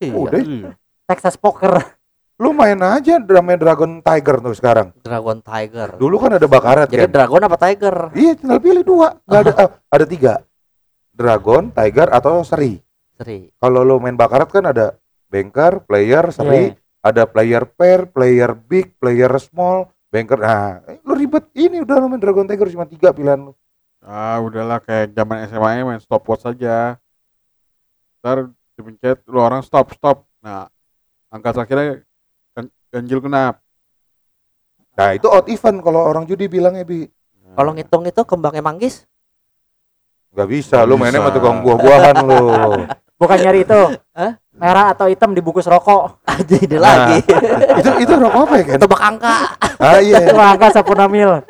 Iya. 0.00 0.12
Udah, 0.12 0.40
Iya. 0.40 0.72
Texas 1.04 1.36
Poker. 1.36 2.00
lu 2.40 2.50
main 2.50 2.74
aja 2.74 3.20
namanya 3.20 3.60
Dragon 3.60 4.00
Tiger 4.00 4.40
tuh 4.40 4.56
sekarang. 4.56 4.90
Dragon 4.98 5.38
Tiger. 5.38 5.94
Dulu 5.94 6.16
kan 6.18 6.32
ada 6.34 6.48
bakarat 6.48 6.88
Jadi 6.88 7.06
kan. 7.06 7.12
dragon 7.12 7.42
apa 7.44 7.56
tiger? 7.60 7.96
Iya, 8.10 8.32
tinggal 8.34 8.58
pilih 8.58 8.82
dua. 8.82 9.14
Nggak 9.22 9.40
ada 9.40 9.52
ah, 9.54 9.68
ada 9.94 10.04
tiga. 10.04 10.34
Dragon, 11.12 11.70
Tiger 11.70 12.08
atau 12.08 12.40
Seri. 12.42 12.80
Seri. 13.14 13.52
Kalau 13.54 13.84
lo 13.84 14.00
main 14.00 14.16
bakarat 14.16 14.48
kan 14.48 14.64
ada 14.64 14.96
banker, 15.28 15.84
player, 15.84 16.32
seri, 16.32 16.72
Iya. 16.72 16.80
ada 17.04 17.22
player 17.24 17.62
pair, 17.68 18.08
player 18.08 18.56
big, 18.56 18.96
player 18.96 19.30
small, 19.38 19.92
banker. 20.12 20.36
Nah, 20.36 20.84
eh, 20.84 21.00
lu 21.00 21.16
ribet. 21.16 21.48
Ini 21.56 21.80
udah 21.80 21.96
lo 21.96 22.06
main 22.12 22.20
Dragon 22.20 22.44
Tiger 22.44 22.68
cuma 22.68 22.84
tiga 22.84 23.10
pilihan 23.16 23.40
lu. 23.40 23.56
ah 24.02 24.42
udahlah 24.42 24.82
kayak 24.82 25.14
zaman 25.14 25.46
SMA 25.46 25.86
main 25.86 26.02
stopwatch 26.02 26.42
saja 26.42 26.98
ntar 28.18 28.50
dipencet 28.74 29.22
lu 29.30 29.38
orang 29.38 29.62
stop 29.62 29.94
stop 29.94 30.26
nah 30.42 30.66
angka 31.30 31.54
terakhirnya 31.54 32.02
kan, 32.50 32.66
ganjil 32.90 33.22
genap 33.22 33.62
Nah, 34.92 35.16
itu 35.16 35.24
out 35.24 35.48
event 35.48 35.80
kalau 35.80 36.04
orang 36.04 36.28
judi 36.28 36.52
bilangnya 36.52 36.84
bi. 36.84 37.08
Nah, 37.40 37.56
Kalau 37.56 37.72
ngitung 37.72 38.04
itu 38.04 38.20
kembangnya 38.28 38.60
manggis? 38.60 39.08
Gak 40.36 40.48
bisa, 40.52 40.84
lu 40.84 41.00
Nggak 41.00 41.00
mainnya 41.00 41.20
sama 41.24 41.30
tukang 41.32 41.56
buah-buahan 41.64 42.16
lu. 42.28 42.44
Bukan 43.20 43.38
nyari 43.40 43.64
itu. 43.64 43.80
Hah? 44.12 44.36
Merah 44.52 44.92
atau 44.92 45.08
hitam 45.08 45.32
dibungkus 45.32 45.64
rokok. 45.64 46.18
Aja 46.32 46.56
ide 46.56 46.76
Nah. 46.76 46.84
lagi. 46.84 47.18
itu 47.80 47.90
itu 48.04 48.12
rokok 48.14 48.40
apa 48.46 48.54
ya 48.56 48.64
kan? 48.64 48.78
Tebak 48.78 49.00
angka. 49.00 49.36
Ah 49.80 49.98
iya. 49.98 50.18
Itu 50.22 50.36
angka 50.36 50.66
Sampurna 50.70 51.06
Mil. 51.08 51.32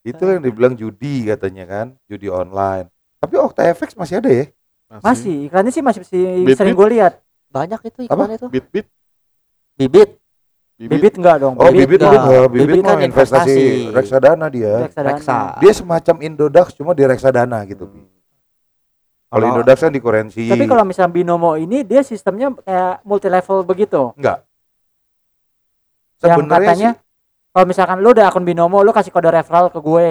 itu 0.00 0.22
yang 0.24 0.40
dibilang 0.40 0.74
judi 0.74 1.28
katanya 1.28 1.64
kan, 1.68 1.86
judi 2.08 2.32
online. 2.32 2.88
Tapi 3.20 3.36
OctaFX 3.36 3.92
masih 3.94 4.16
ada 4.16 4.30
ya? 4.32 4.48
Masih, 5.04 5.46
iklannya 5.46 5.70
sih 5.70 5.84
masih, 5.84 6.00
masih 6.02 6.20
Bit, 6.48 6.56
sering 6.56 6.74
gue 6.74 6.88
lihat. 6.90 7.20
Banyak 7.52 7.78
itu 7.84 8.08
iklan 8.08 8.32
itu. 8.32 8.46
bit 8.48 8.66
bit 8.72 8.86
Bibit. 9.76 10.10
Bibit 10.76 11.14
enggak 11.16 11.40
dong. 11.40 11.54
Oh, 11.56 11.68
bibit, 11.68 11.88
Bibit 11.88 12.00
bibit, 12.00 12.08
enggak. 12.08 12.24
enggak. 12.24 12.48
bibit, 12.48 12.66
Bibit 12.66 12.80
mah 12.80 12.88
kan 12.90 13.00
investasi 13.04 13.52
investasi. 13.52 13.92
reksadana 13.92 14.46
dia. 14.48 14.72
reksadana. 14.88 15.10
Reksa. 15.12 15.38
Dia 15.56 15.72
semacam 15.72 16.16
Indodax 16.20 16.66
cuma 16.72 16.92
di 16.92 17.04
reksadana 17.04 17.58
gitu. 17.64 17.84
Pi. 17.84 18.00
Kalau 19.30 19.46
Indodax 19.46 19.78
kan 19.78 19.94
di 19.94 19.98
currency. 19.98 20.44
Tapi 20.44 20.66
kalau 20.66 20.82
misalnya 20.82 21.14
binomo 21.14 21.54
ini 21.54 21.80
dia 21.80 22.02
sistemnya 22.02 22.50
kayak 22.56 23.00
multi 23.02 23.26
level 23.26 23.62
begitu. 23.62 24.10
enggak. 24.14 24.42
Yang 26.20 26.36
Sebenarnya 26.36 26.66
katanya 26.66 26.90
sih, 26.92 27.00
kalau 27.48 27.66
misalkan 27.66 27.96
lu 27.98 28.08
udah 28.10 28.26
akun 28.26 28.44
binomo 28.44 28.82
lu 28.82 28.90
kasih 28.90 29.08
kode 29.08 29.30
referral 29.30 29.70
ke 29.70 29.78
gue. 29.78 30.10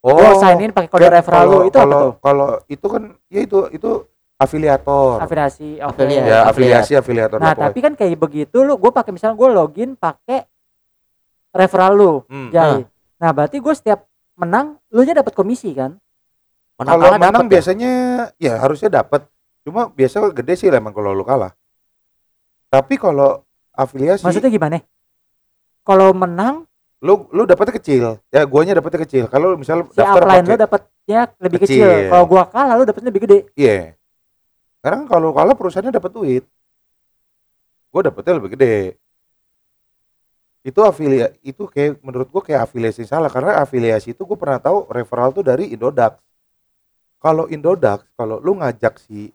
oh, 0.00 0.14
Gue 0.14 0.32
sign 0.38 0.62
in 0.62 0.70
pakai 0.70 0.88
kode 0.88 1.02
kan 1.02 1.12
referral 1.12 1.42
lu 1.42 1.50
kalau- 1.50 1.66
itu 1.66 1.76
apa 1.76 1.82
kalau 1.82 2.00
tuh? 2.00 2.12
kalau 2.22 2.48
itu 2.64 2.86
kan 2.88 3.02
ya 3.26 3.40
itu 3.42 3.58
itu 3.70 3.90
afiliator. 4.38 5.18
Afiliasi. 5.20 5.70
Oke. 5.82 6.00
Afiliat. 6.00 6.24
ya, 6.24 6.38
afiliasi 6.46 6.92
afiliator 6.94 7.36
Nah, 7.36 7.52
tapi 7.52 7.78
kan 7.78 7.92
kayak 7.92 8.16
begitu 8.16 8.62
lu 8.62 8.74
gue 8.74 8.88
pakai 8.88 9.10
misalnya 9.10 9.36
gue 9.36 9.48
login 9.50 9.90
pakai 9.94 10.46
referral 11.50 11.92
lu, 11.92 12.12
Hmm. 12.24 12.48
Jai. 12.48 12.86
Nah, 13.18 13.30
berarti 13.34 13.58
gue 13.58 13.74
setiap 13.74 14.06
menang 14.32 14.78
lu 14.88 15.02
nya 15.02 15.12
dapat 15.12 15.34
komisi 15.34 15.74
kan? 15.74 15.98
Menang 16.80 16.96
Kalau 16.96 17.04
kalah 17.12 17.20
menang 17.20 17.44
ya? 17.44 17.50
biasanya 17.52 17.92
ya 18.40 18.52
harusnya 18.56 18.88
dapat. 18.88 19.28
Cuma 19.68 19.92
biasa 19.92 20.32
gede 20.32 20.56
sih 20.56 20.72
emang 20.72 20.96
kalau 20.96 21.12
lu 21.12 21.28
kalah. 21.28 21.52
Tapi 22.72 22.96
kalau 22.96 23.44
afiliasi 23.76 24.24
Maksudnya 24.24 24.48
gimana? 24.48 24.80
Kalau 25.84 26.16
menang 26.16 26.64
lu 27.04 27.28
lu 27.36 27.44
dapatnya 27.44 27.76
kecil. 27.76 28.16
Ya 28.32 28.48
guanya 28.48 28.80
dapatnya 28.80 29.04
kecil. 29.04 29.28
Kalau 29.28 29.60
misal 29.60 29.84
si 29.92 30.00
daftar 30.00 30.24
upline 30.24 30.48
lu 30.48 30.56
dapatnya 30.56 31.20
lebih 31.36 31.58
kecil. 31.68 31.84
Kecil. 31.84 32.08
Kalau 32.08 32.24
gua 32.24 32.42
kalah 32.48 32.74
lu 32.80 32.84
dapatnya 32.88 33.08
lebih 33.12 33.22
gede. 33.28 33.38
iya. 33.60 33.92
Sekarang 34.80 35.04
kalau 35.04 35.36
kalah 35.36 35.52
perusahaannya 35.52 35.92
dapat 35.92 36.12
duit. 36.16 36.44
Gua 37.92 38.00
dapetnya 38.08 38.40
lebih 38.40 38.56
gede. 38.56 38.96
Itu 40.64 40.80
afiliasi 40.80 41.36
itu 41.44 41.68
kayak 41.68 42.00
menurut 42.00 42.32
gua 42.32 42.40
kayak 42.40 42.72
afiliasi 42.72 43.04
salah 43.04 43.28
karena 43.28 43.60
afiliasi 43.60 44.16
itu 44.16 44.24
gua 44.24 44.40
pernah 44.40 44.56
tahu 44.56 44.88
referral 44.88 45.36
tuh 45.36 45.44
dari 45.44 45.76
Indodax. 45.76 46.29
Kalau 47.20 47.44
Indodax, 47.46 48.08
kalau 48.16 48.40
lu 48.40 48.56
ngajak 48.56 48.96
si 48.96 49.28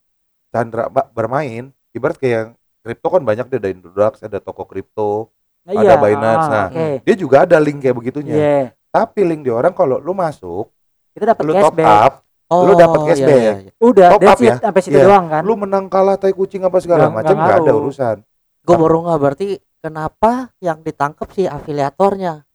Chandra 0.49 0.89
bermain, 0.89 1.69
ibarat 1.93 2.17
kayak 2.17 2.33
yang 2.33 2.49
kripto 2.81 3.07
kan 3.07 3.21
banyak 3.21 3.45
deh 3.45 3.59
ada 3.61 3.69
Indodax, 3.69 4.25
ada 4.25 4.41
toko 4.41 4.65
kripto, 4.65 5.29
Nah, 5.65 5.81
Ada 5.81 5.97
Binance, 5.97 6.45
ah, 6.45 6.49
nah. 6.53 6.67
Oke. 6.69 7.01
dia 7.01 7.15
juga 7.17 7.41
ada 7.41 7.57
link 7.57 7.81
kayak 7.81 7.97
begitunya. 7.97 8.35
Iya. 8.37 8.61
Tapi 8.93 9.25
link 9.25 9.41
di 9.41 9.49
orang 9.49 9.73
kalau 9.73 9.97
lu 9.97 10.13
masuk, 10.13 10.69
Kita 11.09 11.33
dapat 11.33 11.41
lu 11.41 11.53
top 11.57 11.73
cashback. 11.73 12.05
up, 12.05 12.13
Lu 12.53 12.71
dapet 12.77 12.99
iya, 13.01 13.07
cashback. 13.09 13.39
iya, 13.41 13.53
iya. 13.57 13.71
Udah, 13.81 14.09
Top 14.13 14.21
up 14.21 14.37
ya? 14.37 14.55
sampai 14.61 14.81
situ 14.85 14.93
Iya. 14.93 15.09
doang 15.09 15.25
kan. 15.25 15.41
lu 15.41 15.57
menang 15.57 15.89
kalah 15.89 16.21
tai 16.21 16.37
kucing 16.37 16.61
apa 16.61 16.77
segala 16.77 17.09
macam 17.09 17.33
nggak 17.33 17.49
nggak 17.49 17.65
ada 17.65 17.73
urusan. 17.73 18.17
Gue 18.61 18.75
baru 18.77 19.09
nggak 19.09 19.17
berarti 19.17 19.47
kenapa 19.81 20.53
yang 20.61 20.85
ditangkap 20.85 21.33
si 21.33 21.49
afiliatornya? 21.49 22.45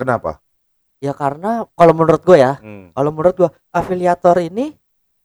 Kenapa? 0.00 0.40
Ya 1.00 1.12
karena 1.12 1.64
kalau 1.72 1.92
menurut 1.92 2.20
gue 2.20 2.36
ya, 2.36 2.60
Hmm. 2.60 2.92
kalau 2.92 3.10
menurut 3.10 3.34
gue 3.34 3.50
afiliator 3.70 4.36
ini 4.38 4.76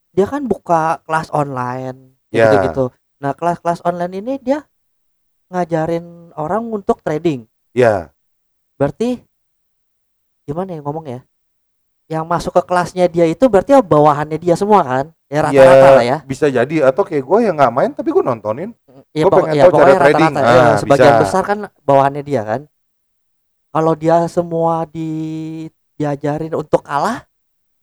dia 0.09 0.23
kan 0.23 0.41
buka 0.41 1.03
kelas 1.03 1.27
online 1.29 2.15
Ya. 2.31 2.47
gitu 2.47 2.55
gitu. 2.63 2.83
Nah 3.19 3.31
kelas-kelas 3.31 3.83
online 3.83 4.15
ini 4.17 4.33
dia 4.37 4.63
ngajarin 5.45 6.31
orang 6.33 6.63
untuk 6.69 6.99
trading. 6.99 7.43
Ya, 7.71 8.15
Berarti 8.75 9.23
gimana 10.43 10.71
ya 10.71 10.81
ngomong 10.81 11.05
ya? 11.05 11.19
Yang 12.05 12.23
masuk 12.25 12.51
ke 12.53 12.63
kelasnya 12.65 13.07
dia 13.07 13.23
itu 13.25 13.43
berarti 13.45 13.71
ya 13.71 13.81
bawahannya 13.81 14.35
dia 14.35 14.53
semua 14.53 14.83
kan? 14.83 15.05
Ya 15.25 15.41
rata-rata 15.41 15.87
lah 15.91 16.05
ya. 16.05 16.17
bisa 16.21 16.47
jadi 16.47 16.85
atau 16.85 17.01
kayak 17.01 17.23
gue 17.23 17.39
yang 17.41 17.55
nggak 17.55 17.73
main 17.73 17.91
tapi 17.91 18.11
gue 18.11 18.21
nontonin. 18.21 18.71
Ya, 19.09 19.25
pokok- 19.25 19.47
pengen 19.47 19.53
ya 19.53 19.63
tahu 19.63 19.71
cara 19.71 19.75
pokoknya 19.75 19.97
trading. 19.97 20.31
rata-rata 20.31 20.39
ya, 20.45 20.61
Ah, 20.61 20.75
sebagian 20.77 21.07
bisa. 21.09 21.21
besar 21.21 21.41
kan 21.43 21.57
bawahannya 21.81 22.21
dia 22.21 22.41
kan. 22.43 22.61
Kalau 23.75 23.91
dia 23.91 24.23
semua 24.31 24.87
di 24.87 25.11
diajarin 25.99 26.55
untuk 26.55 26.79
kalah, 26.79 27.27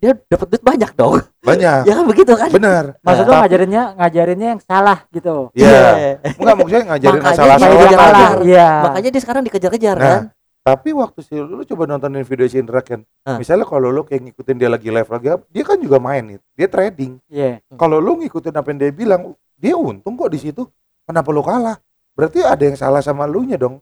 dia 0.01 0.17
dapat 0.17 0.49
duit 0.49 0.65
banyak 0.65 0.91
dong. 0.97 1.21
Banyak. 1.45 1.85
ya 1.89 1.93
kan 2.01 2.05
begitu 2.09 2.33
kan? 2.33 2.49
Benar. 2.49 2.85
Maksud 3.05 3.29
Nah, 3.29 3.45
ngajarinnya 3.45 3.83
ngajarinnya 4.01 4.49
yang 4.57 4.63
salah 4.65 5.05
gitu. 5.13 5.53
Iya. 5.53 6.17
Enggak 6.41 6.55
maksudnya 6.57 6.83
ngajarin 6.97 7.21
Makanya 7.21 7.29
masalah 7.37 7.55
dia 7.55 7.69
Supaya 7.69 7.93
salah 7.93 8.09
aja. 8.09 8.27
Iya. 8.41 8.71
Makanya 8.89 9.09
dia 9.13 9.23
sekarang 9.23 9.43
dikejar-kejar 9.45 9.97
Nah, 10.01 10.05
kan. 10.09 10.23
Tapi 10.63 10.89
waktu 10.95 11.21
si 11.27 11.35
lu 11.37 11.61
coba 11.67 11.83
nontonin 11.85 12.25
video 12.25 12.47
si 12.49 12.57
Indra 12.57 12.81
Ken. 12.81 13.05
Ah. 13.29 13.37
Misalnya 13.37 13.69
kalau 13.69 13.93
lu 13.93 14.01
kayak 14.07 14.33
ngikutin 14.33 14.57
dia 14.57 14.71
lagi 14.73 14.89
live 14.89 15.11
lagi 15.13 15.27
dia 15.53 15.63
kan 15.67 15.77
juga 15.77 16.01
main 16.01 16.25
nih. 16.25 16.39
Dia 16.57 16.69
trading. 16.73 17.13
Iya. 17.29 17.61
Kalau 17.77 18.01
lu 18.01 18.17
ngikutin 18.23 18.55
apa 18.57 18.67
yang 18.73 18.79
dia 18.81 18.93
bilang, 18.97 19.37
dia 19.61 19.77
untung 19.77 20.17
kok 20.17 20.33
di 20.33 20.41
situ. 20.41 20.65
Kenapa 21.05 21.29
lu 21.35 21.45
kalah? 21.45 21.77
Berarti 22.17 22.41
ada 22.41 22.65
yang 22.65 22.81
salah 22.81 23.05
sama 23.05 23.29
lu 23.29 23.45
nya 23.45 23.61
dong. 23.61 23.77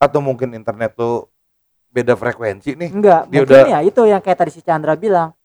Atau 0.00 0.24
mungkin 0.24 0.54
internet 0.54 0.96
lu 0.96 1.26
beda 1.92 2.16
frekuensi 2.16 2.72
nih. 2.74 2.90
Enggak, 2.90 3.28
Dia 3.28 3.44
mungkin 3.44 3.52
udah- 3.52 3.68
ya 3.68 3.78
itu 3.84 4.02
yang 4.08 4.20
kayak 4.24 4.38
tadi 4.40 4.50
si 4.50 4.64
Chandra 4.64 4.96
bilang. 4.96 5.36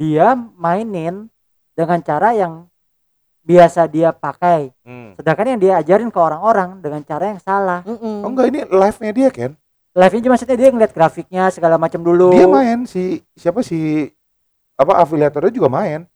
Dia 0.00 0.32
mainin 0.32 1.28
dengan 1.76 2.00
cara 2.00 2.32
yang 2.32 2.64
biasa 3.44 3.84
dia 3.84 4.08
pakai. 4.16 4.72
Hmm. 4.80 5.12
Sedangkan 5.20 5.56
yang 5.56 5.60
dia 5.60 5.72
ajarin 5.76 6.08
ke 6.08 6.16
orang-orang 6.16 6.80
dengan 6.80 7.04
cara 7.04 7.36
yang 7.36 7.40
salah. 7.40 7.84
Mm-mm. 7.84 8.24
Oh 8.24 8.30
enggak 8.32 8.48
ini 8.48 8.60
live-nya 8.64 9.12
dia 9.12 9.28
kan? 9.28 9.52
Live-nya 9.92 10.30
maksudnya 10.32 10.56
dia 10.56 10.68
ngeliat 10.72 10.92
grafiknya 10.96 11.52
segala 11.52 11.76
macam 11.76 12.00
dulu. 12.00 12.32
Dia 12.32 12.48
main 12.48 12.88
si 12.88 13.20
siapa 13.36 13.60
si 13.60 14.08
apa 14.72 15.04
afiliatornya 15.04 15.52
juga 15.52 15.68
main. 15.68 16.08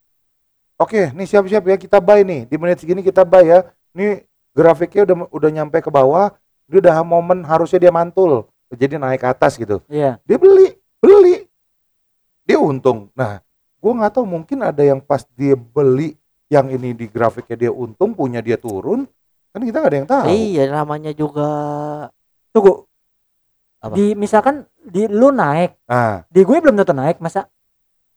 Oke, 0.80 1.12
nih 1.12 1.26
siap-siap 1.28 1.64
ya 1.68 1.76
kita 1.76 2.00
buy 2.00 2.24
nih. 2.24 2.48
Di 2.48 2.56
menit 2.56 2.80
segini 2.80 3.04
kita 3.04 3.20
buy 3.22 3.44
ya. 3.44 3.60
Nih 3.92 4.24
grafiknya 4.56 5.04
udah 5.04 5.16
udah 5.28 5.50
nyampe 5.52 5.78
ke 5.84 5.90
bawah. 5.92 6.32
Dia 6.64 6.80
udah 6.80 6.96
momen 7.04 7.44
harusnya 7.44 7.76
dia 7.76 7.92
mantul. 7.92 8.48
Jadi 8.72 8.96
naik 8.96 9.20
ke 9.20 9.28
atas 9.28 9.60
gitu. 9.60 9.84
Iya. 9.90 10.16
Dia 10.24 10.38
beli, 10.40 10.76
beli. 11.02 11.44
Dia 12.44 12.60
untung. 12.60 13.12
Nah, 13.12 13.44
gua 13.80 13.92
nggak 13.96 14.12
tahu 14.16 14.24
mungkin 14.24 14.64
ada 14.64 14.80
yang 14.80 15.00
pas 15.00 15.24
dia 15.36 15.56
beli 15.56 16.16
yang 16.48 16.68
ini 16.70 16.92
di 16.92 17.08
grafiknya 17.08 17.68
dia 17.68 17.72
untung 17.72 18.12
punya 18.12 18.44
dia 18.44 18.60
turun 18.60 19.08
kan 19.54 19.62
kita 19.62 19.76
nggak 19.80 19.90
ada 19.90 19.98
yang 19.98 20.10
tahu. 20.10 20.26
Iya, 20.34 20.62
namanya 20.70 21.12
juga 21.14 21.48
Tunggu. 22.54 22.86
Apa? 23.82 23.98
Di 23.98 24.14
misalkan 24.14 24.64
di 24.80 25.10
lu 25.10 25.34
naik, 25.34 25.74
Nah, 25.90 26.22
di 26.30 26.40
gue 26.46 26.56
belum 26.62 26.78
tentu 26.78 26.94
naik, 26.94 27.18
masa 27.18 27.50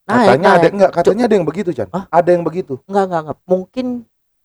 naik, 0.06 0.38
katanya 0.38 0.48
ada 0.48 0.62
naik. 0.62 0.72
enggak 0.78 0.90
katanya 0.94 1.24
ada 1.26 1.34
yang 1.34 1.46
begitu, 1.46 1.70
Chan. 1.74 1.88
Hah? 1.90 2.06
Ada 2.08 2.30
yang 2.38 2.46
begitu. 2.46 2.78
Enggak, 2.86 3.04
enggak, 3.10 3.20
enggak. 3.26 3.38
Mungkin 3.44 3.86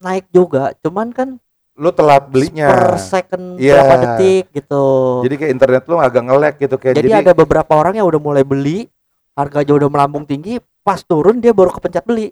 naik 0.04 0.26
juga, 0.34 0.74
cuman 0.82 1.08
kan 1.14 1.30
Lu 1.74 1.89
telat 1.89 2.30
belinya. 2.30 2.70
per 2.70 3.01
second 3.01 3.58
Iya. 3.58 3.82
berapa 3.82 3.96
detik 3.98 4.46
gitu. 4.53 4.84
Jadi 5.25 5.36
kayak 5.36 5.51
internet 5.51 5.84
lu 5.88 5.98
agak 5.98 6.22
nge-lag 6.22 6.53
gitu 6.56 6.75
kayak 6.77 6.96
Jadi, 6.96 7.10
ada 7.10 7.34
beberapa 7.34 7.72
orang 7.74 7.98
yang 7.98 8.06
udah 8.06 8.22
mulai 8.22 8.46
beli, 8.46 8.86
harganya 9.34 9.74
udah 9.74 9.89
melambung 9.89 10.22
tinggi, 10.24 10.62
pas 10.82 11.01
turun 11.01 11.42
dia 11.42 11.50
baru 11.50 11.74
kepencet 11.74 12.06
beli. 12.06 12.30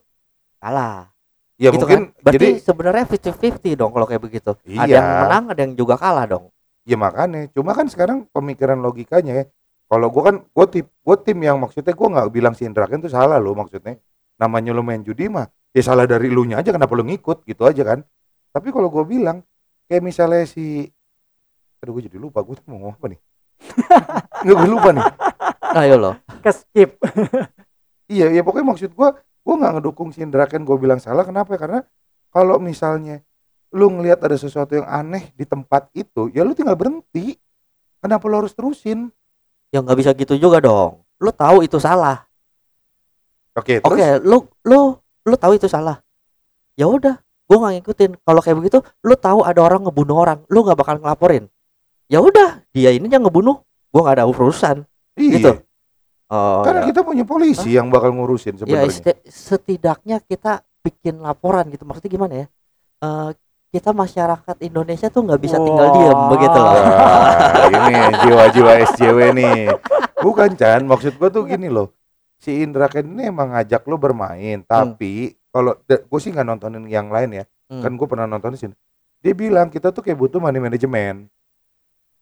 Kalah. 0.58 1.10
ya 1.58 1.70
gitu 1.70 1.86
mungkin 1.86 2.10
kan? 2.10 2.22
Berarti 2.26 2.38
jadi 2.42 2.48
sebenarnya 2.58 3.06
50-50 3.06 3.78
dong 3.78 3.94
kalau 3.94 4.06
kayak 4.06 4.18
begitu. 4.20 4.50
Ada 4.50 4.82
Iya. 4.82 4.98
yang 4.98 5.08
menang, 5.22 5.44
ada 5.54 5.62
yang 5.62 5.74
juga 5.74 5.94
kalah 5.94 6.26
dong. 6.26 6.46
ya 6.82 6.98
makanya 6.98 7.46
cuma 7.54 7.78
kan 7.78 7.86
sekarang 7.86 8.26
pemikiran 8.34 8.74
logikanya 8.76 9.34
ya 9.38 9.46
kalau 9.86 10.10
gua 10.10 10.34
kan 10.34 10.36
gua 10.50 10.66
tip 10.66 10.90
gua 11.06 11.14
tim 11.14 11.38
yang 11.38 11.62
maksudnya 11.62 11.94
gua 11.94 12.10
nggak 12.10 12.28
bilang 12.34 12.58
si 12.58 12.66
Indra 12.66 12.90
itu 12.90 13.06
salah 13.06 13.38
lo 13.38 13.54
maksudnya 13.54 14.02
namanya 14.34 14.74
lu 14.74 14.82
main 14.82 15.06
judi 15.06 15.30
mah 15.30 15.46
ya 15.70 15.82
salah 15.86 16.10
dari 16.10 16.34
lu 16.34 16.42
nya 16.42 16.58
aja 16.58 16.74
kenapa 16.74 16.90
lu 16.98 17.06
ngikut 17.06 17.46
gitu 17.46 17.70
aja 17.70 17.86
kan 17.86 18.00
tapi 18.52 18.70
kalau 18.70 18.88
gua 18.88 19.04
bilang 19.04 19.42
kayak 19.88 20.04
misalnya 20.04 20.44
si 20.46 20.88
aduh 21.82 21.98
gue 21.98 22.06
jadi 22.06 22.22
lupa 22.22 22.46
gue 22.46 22.54
mau 22.70 22.78
ngomong 22.78 22.94
apa 22.94 23.06
nih 23.10 23.20
nggak 24.46 24.56
gue 24.56 24.70
lupa 24.70 24.90
nih 24.94 25.06
Ayo 25.72 25.96
loh. 25.98 26.16
ke 26.44 26.52
skip. 26.52 27.00
iya 28.14 28.28
ya 28.30 28.44
pokoknya 28.44 28.68
maksud 28.70 28.92
gua 28.94 29.16
gua 29.42 29.56
nggak 29.58 29.72
ngedukung 29.80 30.12
si 30.14 30.22
Indra 30.22 30.46
Ken 30.46 30.62
gue 30.62 30.78
bilang 30.78 31.02
salah 31.02 31.26
kenapa 31.26 31.58
karena 31.58 31.82
kalau 32.30 32.62
misalnya 32.62 33.24
lu 33.72 33.88
ngelihat 33.88 34.20
ada 34.22 34.36
sesuatu 34.36 34.76
yang 34.76 34.86
aneh 34.86 35.32
di 35.34 35.48
tempat 35.48 35.88
itu 35.96 36.28
ya 36.36 36.44
lu 36.44 36.52
tinggal 36.52 36.76
berhenti 36.76 37.40
kenapa 37.98 38.28
lu 38.28 38.44
harus 38.44 38.54
terusin 38.54 39.10
Ya 39.72 39.80
nggak 39.80 39.98
bisa 40.04 40.12
gitu 40.12 40.36
juga 40.36 40.60
dong. 40.60 41.00
Lu 41.24 41.32
tahu 41.32 41.64
itu 41.64 41.80
salah. 41.80 42.28
oke 43.56 43.80
terus 43.80 43.88
Oke, 43.88 44.08
lu 44.28 44.38
lu 44.68 45.00
lu 45.24 45.36
tahu 45.40 45.56
itu 45.56 45.72
salah. 45.72 46.04
Ya 46.76 46.92
udah, 46.92 47.16
gua 47.52 47.68
nggak 47.68 47.74
ngikutin. 47.84 48.12
Kalau 48.24 48.40
kayak 48.40 48.58
begitu, 48.64 48.80
lu 49.04 49.16
tahu 49.20 49.44
ada 49.44 49.60
orang 49.60 49.84
ngebunuh 49.84 50.16
orang, 50.16 50.40
lu 50.48 50.64
nggak 50.64 50.80
bakal 50.80 50.96
ngelaporin. 51.04 51.52
Ya 52.08 52.24
udah, 52.24 52.64
dia 52.72 52.96
ini 52.96 53.12
yang 53.12 53.28
ngebunuh, 53.28 53.60
gua 53.92 54.02
nggak 54.08 54.16
ada 54.24 54.26
urusan. 54.32 54.88
iya. 55.20 55.36
gitu. 55.36 55.52
Oh, 56.32 56.64
karena 56.64 56.88
ya. 56.88 56.96
kita 56.96 57.04
punya 57.04 57.28
polisi 57.28 57.76
yang 57.76 57.92
bakal 57.92 58.16
ngurusin 58.16 58.56
ya 58.56 58.64
sebenarnya 58.64 58.88
seti- 58.88 59.28
setidaknya 59.28 60.24
kita 60.24 60.64
bikin 60.80 61.20
laporan 61.20 61.68
gitu. 61.68 61.84
Maksudnya 61.84 62.08
gimana 62.08 62.34
ya? 62.40 62.46
Eh, 63.04 63.30
kita 63.76 63.92
masyarakat 63.92 64.56
Indonesia 64.64 65.12
tuh 65.12 65.28
nggak 65.28 65.42
bisa 65.44 65.60
tinggal 65.60 65.92
Wah. 65.92 65.96
diem 66.00 66.20
begitu 66.32 66.56
loh. 66.56 66.72
Wah, 66.72 67.68
ini 67.76 67.96
jiwa-jiwa 68.24 68.72
SJW 68.96 69.20
nih 69.36 69.60
bukan 70.24 70.56
Chan 70.56 70.88
maksud 70.88 71.20
gua 71.20 71.28
tuh 71.28 71.44
gini 71.44 71.68
loh 71.68 71.92
si 72.42 72.66
Indra 72.66 72.90
Ken 72.90 73.06
ini 73.06 73.30
emang 73.30 73.54
ngajak 73.54 73.86
lo 73.86 74.02
bermain 74.02 74.66
tapi 74.66 75.38
kalau 75.52 75.76
gue 75.86 76.20
sih 76.20 76.32
nggak 76.32 76.48
nontonin 76.48 76.88
yang 76.88 77.08
lain 77.08 77.38
ya 77.38 77.46
Hmm. 77.68 77.80
kan 77.80 77.96
gue 77.96 78.04
pernah 78.04 78.28
nonton 78.28 78.52
di 78.52 78.60
sini 78.60 78.76
dia 79.20 79.32
bilang 79.32 79.68
kita 79.68 79.92
tuh 79.92 80.04
kayak 80.04 80.18
butuh 80.18 80.40
money 80.40 80.60
management 80.60 81.32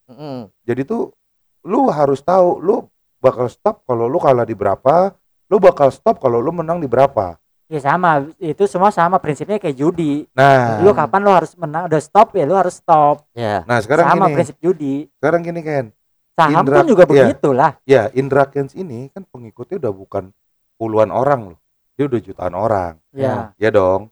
Mm-mm. 0.05 0.49
Jadi 0.61 0.81
tuh 0.83 1.13
lu 1.61 1.85
harus 1.87 2.17
tahu 2.19 2.57
lu 2.57 2.75
bakal 3.17 3.45
stop 3.45 3.85
kalau 3.85 4.09
lu 4.09 4.17
kalah 4.17 4.41
di 4.41 4.53
berapa, 4.53 5.13
lu 5.45 5.57
bakal 5.59 5.93
stop 5.93 6.17
kalau 6.17 6.41
lu 6.41 6.49
menang 6.49 6.79
di 6.79 6.89
berapa. 6.89 7.37
Ya 7.69 7.77
sama, 7.77 8.25
itu 8.41 8.65
semua 8.65 8.89
sama 8.89 9.21
prinsipnya 9.21 9.61
kayak 9.61 9.77
judi. 9.77 10.25
Nah, 10.33 10.81
Lu 10.81 10.89
kapan 10.89 11.21
lu 11.21 11.29
harus 11.29 11.53
menang, 11.53 11.85
udah 11.85 12.01
stop 12.01 12.33
ya 12.33 12.41
lu 12.41 12.57
harus 12.57 12.81
stop. 12.81 13.29
Ya. 13.29 13.61
nah 13.69 13.77
sekarang 13.77 14.09
sama 14.09 14.25
gini, 14.25 14.33
prinsip 14.33 14.57
judi. 14.57 14.95
sekarang 15.21 15.45
gini 15.45 15.61
Ken. 15.61 15.85
Saham 16.33 16.65
Indra- 16.65 16.81
pun 16.81 16.87
juga 16.89 17.03
iya. 17.05 17.29
begitulah. 17.29 17.71
Ya, 17.85 18.03
Indra 18.17 18.49
Kens 18.49 18.73
ini 18.73 19.13
kan 19.13 19.21
pengikutnya 19.29 19.77
udah 19.77 19.93
bukan 19.93 20.33
puluhan 20.81 21.13
orang 21.13 21.53
loh. 21.53 21.58
Dia 21.99 22.07
udah 22.07 22.21
jutaan 22.23 22.55
orang. 22.55 22.93
Ya. 23.11 23.51
Ya 23.59 23.69
dong. 23.75 24.07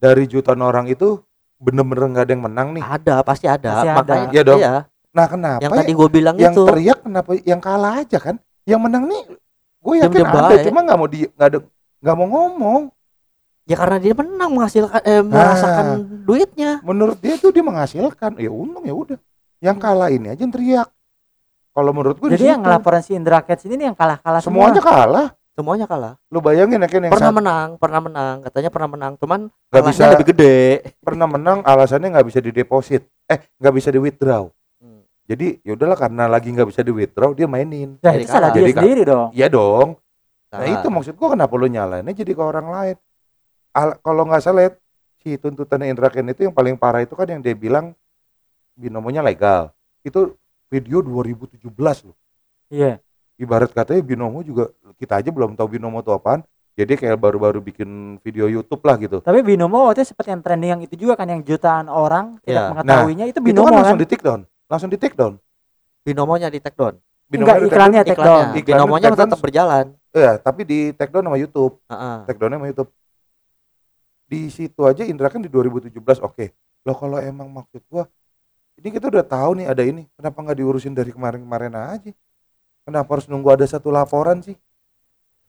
Dari 0.00 0.24
jutaan 0.24 0.64
orang 0.64 0.88
itu 0.88 1.20
bener-bener 1.60 2.08
nggak 2.08 2.24
ada 2.24 2.32
yang 2.32 2.44
menang 2.48 2.68
nih. 2.72 2.80
Ada, 2.80 3.20
pasti 3.20 3.44
ada. 3.44 3.84
Pasti 3.84 3.88
ada. 3.92 3.98
Makanya 4.00 4.28
Iya 4.32 4.42
dong. 4.48 4.58
iya. 4.58 4.74
Nah, 5.12 5.26
kenapa 5.28 5.60
Yang 5.60 5.72
ya 5.76 5.78
tadi 5.84 5.92
gue 5.92 6.08
bilang 6.08 6.36
yang 6.40 6.56
itu. 6.56 6.64
teriak 6.64 6.98
kenapa 7.04 7.30
yang 7.44 7.60
kalah 7.60 8.00
aja 8.00 8.16
kan? 8.16 8.40
Yang 8.64 8.80
menang 8.80 9.04
nih 9.12 9.22
gue 9.82 9.94
yakin 10.00 10.08
Diam-diam 10.24 10.46
ada, 10.46 10.64
cuma 10.64 10.78
nggak 10.80 10.96
mau 10.96 11.08
di 11.10 11.20
nggak 11.28 11.48
ada 11.52 11.58
nggak 12.00 12.16
mau 12.16 12.26
ngomong. 12.32 12.82
Ya 13.68 13.76
karena 13.76 13.96
dia 14.00 14.14
menang 14.16 14.50
menghasilkan 14.56 15.00
eh, 15.04 15.20
merasakan 15.20 15.86
duitnya. 16.24 16.80
Menurut 16.80 17.20
dia 17.20 17.36
tuh 17.36 17.52
dia 17.52 17.60
menghasilkan. 17.60 18.40
Ya 18.40 18.48
untung 18.48 18.88
ya 18.88 18.96
udah. 18.96 19.20
Yang 19.60 19.76
kalah 19.84 20.08
ini 20.08 20.32
aja 20.32 20.40
yang 20.40 20.50
teriak. 20.50 20.88
Kalau 21.76 21.92
menurut 21.92 22.16
gue 22.16 22.32
Jadi 22.32 22.48
yang 22.48 22.64
ngelaporin 22.64 23.04
si 23.04 23.12
Indra 23.12 23.44
Kents 23.44 23.68
ini 23.68 23.76
nih 23.76 23.86
yang 23.92 23.96
kalah-kalah 24.00 24.40
semua. 24.40 24.72
semuanya 24.72 24.80
kalah. 24.80 25.28
Semuanya 25.52 25.84
kalah. 25.84 26.16
Lu 26.32 26.40
bayangin 26.40 26.80
ya 26.80 26.88
kan 26.88 27.00
yang 27.04 27.12
Pernah 27.12 27.28
satu 27.28 27.38
menang, 27.44 27.68
pernah 27.76 28.00
menang, 28.00 28.36
katanya 28.40 28.70
pernah 28.72 28.88
menang, 28.88 29.12
cuman 29.20 29.40
nggak 29.68 29.84
bisa 29.84 30.02
lebih 30.16 30.26
gede. 30.32 30.56
pernah 31.04 31.28
menang 31.28 31.58
alasannya 31.60 32.08
nggak 32.08 32.26
bisa 32.32 32.40
dideposit. 32.40 33.04
Eh 33.28 33.38
nggak 33.60 33.74
bisa 33.76 33.88
di 33.92 34.00
withdraw. 34.00 34.48
Hmm. 34.80 35.04
Jadi 35.28 35.60
ya 35.60 35.76
udahlah 35.76 36.00
karena 36.00 36.24
lagi 36.24 36.48
nggak 36.56 36.68
bisa 36.72 36.80
di 36.80 36.88
withdraw 36.88 37.36
dia 37.36 37.44
mainin. 37.44 38.00
Nah, 38.00 38.16
Jadi 38.16 38.24
itu 38.24 38.32
salah 38.32 38.48
dia 38.48 38.64
Jadi 38.64 38.72
sendiri 38.80 39.02
dong. 39.04 39.28
Iya 39.36 39.46
dong. 39.52 39.88
Nah 40.52 40.58
Salah. 40.64 40.72
itu 40.72 40.86
maksud 40.88 41.14
gua 41.20 41.28
kenapa 41.36 41.52
lu 41.60 41.68
nyalainnya 41.68 42.12
jadi 42.16 42.32
ke 42.32 42.42
orang 42.42 42.66
lain. 42.72 42.96
Al- 43.76 43.98
kalau 44.00 44.22
nggak 44.24 44.40
salah 44.40 44.72
si 45.20 45.36
tuntutan 45.36 45.84
Indra 45.84 46.08
Ken 46.08 46.32
itu 46.32 46.48
yang 46.48 46.56
paling 46.56 46.80
parah 46.80 47.04
itu 47.04 47.12
kan 47.12 47.28
yang 47.28 47.44
dia 47.44 47.52
bilang 47.52 47.92
binomonya 48.72 49.20
legal. 49.20 49.68
Itu 50.00 50.40
video 50.72 51.04
2017 51.04 51.68
loh. 52.08 52.16
Iya. 52.72 53.04
Ibarat 53.42 53.74
katanya 53.74 53.98
binomo 54.00 54.38
juga 54.40 54.70
kita 54.94 55.18
aja 55.18 55.28
belum 55.28 55.58
tahu 55.58 55.74
binomo 55.74 55.98
itu 55.98 56.14
apaan. 56.14 56.46
Jadi 56.72 56.94
kayak 56.96 57.18
baru-baru 57.18 57.58
bikin 57.60 57.90
video 58.22 58.46
YouTube 58.46 58.80
lah 58.80 58.96
gitu. 58.96 59.18
Tapi 59.18 59.42
binomo 59.42 59.84
waktu 59.84 60.00
itu 60.00 60.14
seperti 60.14 60.30
yang 60.30 60.40
trending 60.40 60.70
yang 60.70 60.80
itu 60.80 60.94
juga 60.94 61.18
kan 61.18 61.26
yang 61.26 61.42
jutaan 61.42 61.84
orang 61.84 62.38
tidak 62.40 62.62
Iya. 62.62 62.70
mengetahuinya 62.70 63.24
itu 63.26 63.36
Itu 63.36 63.44
binomo 63.44 63.66
kan 63.66 63.72
kan. 63.72 63.78
langsung 63.82 63.98
di 63.98 64.06
take 64.06 64.22
down, 64.22 64.40
langsung 64.70 64.88
di 64.88 64.96
take 64.96 65.12
down. 65.12 65.34
Binomonya 66.00 66.48
di 66.48 66.58
take 66.58 66.78
down. 66.78 66.94
Enggak 67.28 67.58
di 67.58 67.60
take 67.60 67.68
iklannya 67.68 68.00
take 68.02 68.14
down. 68.14 68.24
Iklannya. 68.24 68.46
Iklannya 68.54 68.64
Binomonya 68.64 69.04
take 69.04 69.18
down. 69.18 69.28
tetap 69.28 69.40
berjalan. 69.40 69.84
Iya, 70.12 70.32
tapi 70.38 70.60
di 70.62 70.78
take 70.92 71.10
down 71.10 71.24
sama 71.26 71.36
YouTube. 71.36 71.74
Heeh. 71.90 72.16
take 72.24 72.38
downnya 72.38 72.56
sama 72.56 72.68
YouTube. 72.70 72.90
Di 74.24 74.40
situ 74.48 74.80
aja 74.82 75.02
Indra 75.04 75.28
kan 75.28 75.40
di 75.40 75.50
2017 75.50 75.92
oke. 76.20 76.46
Loh 76.82 76.96
kalau 76.96 77.18
emang 77.18 77.52
maksud 77.52 77.82
gua 77.86 78.08
ini 78.74 78.88
kita 78.88 79.06
udah 79.06 79.20
tahu 79.20 79.50
nih 79.54 79.66
ada 79.68 79.82
ini, 79.84 80.08
kenapa 80.16 80.40
nggak 80.40 80.56
diurusin 80.56 80.96
dari 80.96 81.12
kemarin-kemarin 81.12 81.74
aja? 81.76 82.10
Kenapa 82.82 83.08
harus 83.12 83.26
nunggu 83.26 83.48
ada 83.48 83.64
satu 83.64 83.88
laporan 83.88 84.40
sih? 84.40 84.58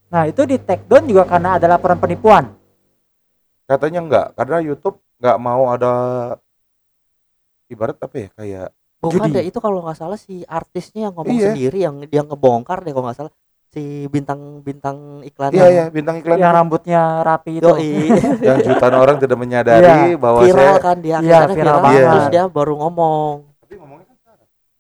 Nah, 0.07 0.29
itu 0.29 0.45
di 0.45 0.57
take 0.57 0.85
down 0.85 1.03
juga 1.03 1.25
karena 1.25 1.57
ada 1.57 1.65
laporan 1.67 1.97
penipuan. 1.97 2.53
Katanya 3.65 3.99
enggak, 3.99 4.27
karena 4.35 4.57
YouTube 4.61 5.01
nggak 5.17 5.37
mau 5.39 5.67
ada 5.67 5.91
ibarat 7.65 7.97
apa 7.97 8.15
ya 8.17 8.29
kayak 8.35 8.67
Bukan 8.99 9.19
Judi. 9.25 9.35
deh 9.35 9.45
itu 9.45 9.57
kalau 9.57 9.83
nggak 9.83 9.97
salah 9.97 10.15
si 10.15 10.45
artisnya 10.45 11.09
yang 11.09 11.13
ngomong 11.13 11.33
Iya. 11.33 11.47
sendiri 11.51 11.77
yang 11.81 11.95
dia 12.05 12.21
ngebongkar 12.21 12.83
deh 12.83 12.91
kalau 12.91 13.03
nggak 13.03 13.17
salah 13.17 13.33
si 13.67 14.05
bintang-bintang 14.07 15.25
iklan 15.25 15.49
iya 15.51 15.67
ya 15.67 15.85
bintang 15.89 16.21
iklan 16.21 16.37
yang 16.37 16.53
itu. 16.53 16.59
rambutnya 16.61 17.01
rapi 17.19 17.51
itu. 17.57 17.65
Yoi. 17.65 17.91
yang 18.47 18.57
jutaan 18.61 18.95
orang 18.95 19.17
tidak 19.17 19.35
menyadari 19.35 20.13
bahwa 20.15 20.45
viral 20.45 20.55
saya 20.55 20.75
kan 20.79 20.97
dia 20.99 21.17
Iya, 21.19 21.39
viral 21.43 21.51
viral, 21.51 21.77
banget. 21.81 22.03
terus 22.05 22.27
dia 22.29 22.43
baru 22.47 22.73
ngomong 22.77 23.35
tapi 23.59 23.73
ngomongnya 23.75 24.12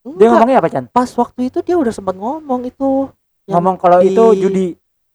sekarang. 0.03 0.19
Dia 0.19 0.27
Enggak, 0.27 0.31
ngomongnya 0.35 0.59
apa, 0.59 0.69
Chan? 0.69 0.85
pas 0.91 1.09
waktu 1.09 1.41
itu 1.47 1.57
dia 1.63 1.75
udah 1.79 1.93
sempat 1.95 2.15
ngomong 2.15 2.61
itu 2.67 3.07
Ngomong 3.43 3.75
kalau 3.75 3.99
di- 3.99 4.11
itu 4.11 4.25
judi. 4.37 4.67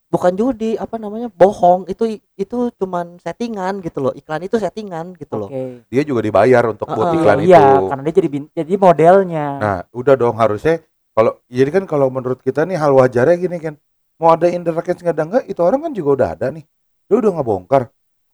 bukan 0.08 0.32
judi 0.32 0.72
apa 0.74 0.96
namanya 0.96 1.28
bohong 1.28 1.84
itu 1.84 2.16
itu 2.32 2.58
cuman 2.76 3.20
settingan 3.20 3.84
gitu 3.84 4.00
loh 4.00 4.12
iklan 4.16 4.40
itu 4.40 4.56
settingan 4.56 5.12
gitu 5.12 5.36
loh 5.36 5.52
Oke. 5.52 5.84
dia 5.92 6.00
juga 6.00 6.24
dibayar 6.24 6.64
untuk 6.64 6.88
buat 6.88 7.12
Heeh. 7.12 7.16
iklan 7.20 7.38
Iya, 7.44 7.60
itu. 7.60 7.88
karena 7.88 8.02
dia 8.04 8.14
jadi 8.16 8.28
jadi 8.56 8.74
modelnya. 8.80 9.46
Nah, 9.60 9.78
udah 9.92 10.14
dong 10.16 10.36
harusnya 10.40 10.80
kalau 11.12 11.36
jadi 11.48 11.70
kan 11.72 11.84
kalau 11.84 12.08
menurut 12.08 12.40
kita 12.40 12.64
nih 12.64 12.80
hal 12.80 12.96
wajarnya 12.96 13.36
gini 13.36 13.56
kan. 13.60 13.74
Mau 14.18 14.32
ada 14.34 14.50
Kents 14.82 14.98
nggak 15.04 15.14
ada 15.14 15.24
enggak, 15.24 15.44
itu 15.46 15.60
orang 15.62 15.80
kan 15.84 15.92
juga 15.94 16.10
udah 16.10 16.28
ada 16.34 16.46
nih. 16.50 16.64
Lu 17.06 17.22
udah 17.22 17.32
ngebongkar. 17.38 17.82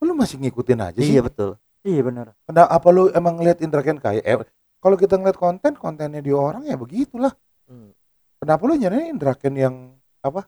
Lu 0.01 0.13
masih 0.17 0.41
ngikutin 0.41 0.81
aja 0.81 0.97
sih? 0.97 1.13
iya 1.13 1.21
betul 1.21 1.57
Iya 1.85 2.01
benar. 2.01 2.33
Kenapa 2.49 2.73
apa 2.73 2.89
lu 2.89 3.13
emang 3.13 3.37
ngeliat 3.37 3.61
Indra 3.61 3.85
Kents 3.85 4.01
kayak 4.01 4.25
eh, 4.25 4.41
kalau 4.85 5.01
kita 5.01 5.17
ngeliat 5.17 5.41
konten, 5.41 5.73
kontennya 5.81 6.21
dia 6.21 6.37
orang 6.37 6.69
ya 6.69 6.77
begitulah. 6.77 7.33
Hmm. 7.65 7.97
Kenapa 8.37 8.61
lu 8.69 8.77
nyariin 8.77 9.17
Indra 9.17 9.33
Kents 9.33 9.57
yang 9.57 9.97
apa? 10.21 10.45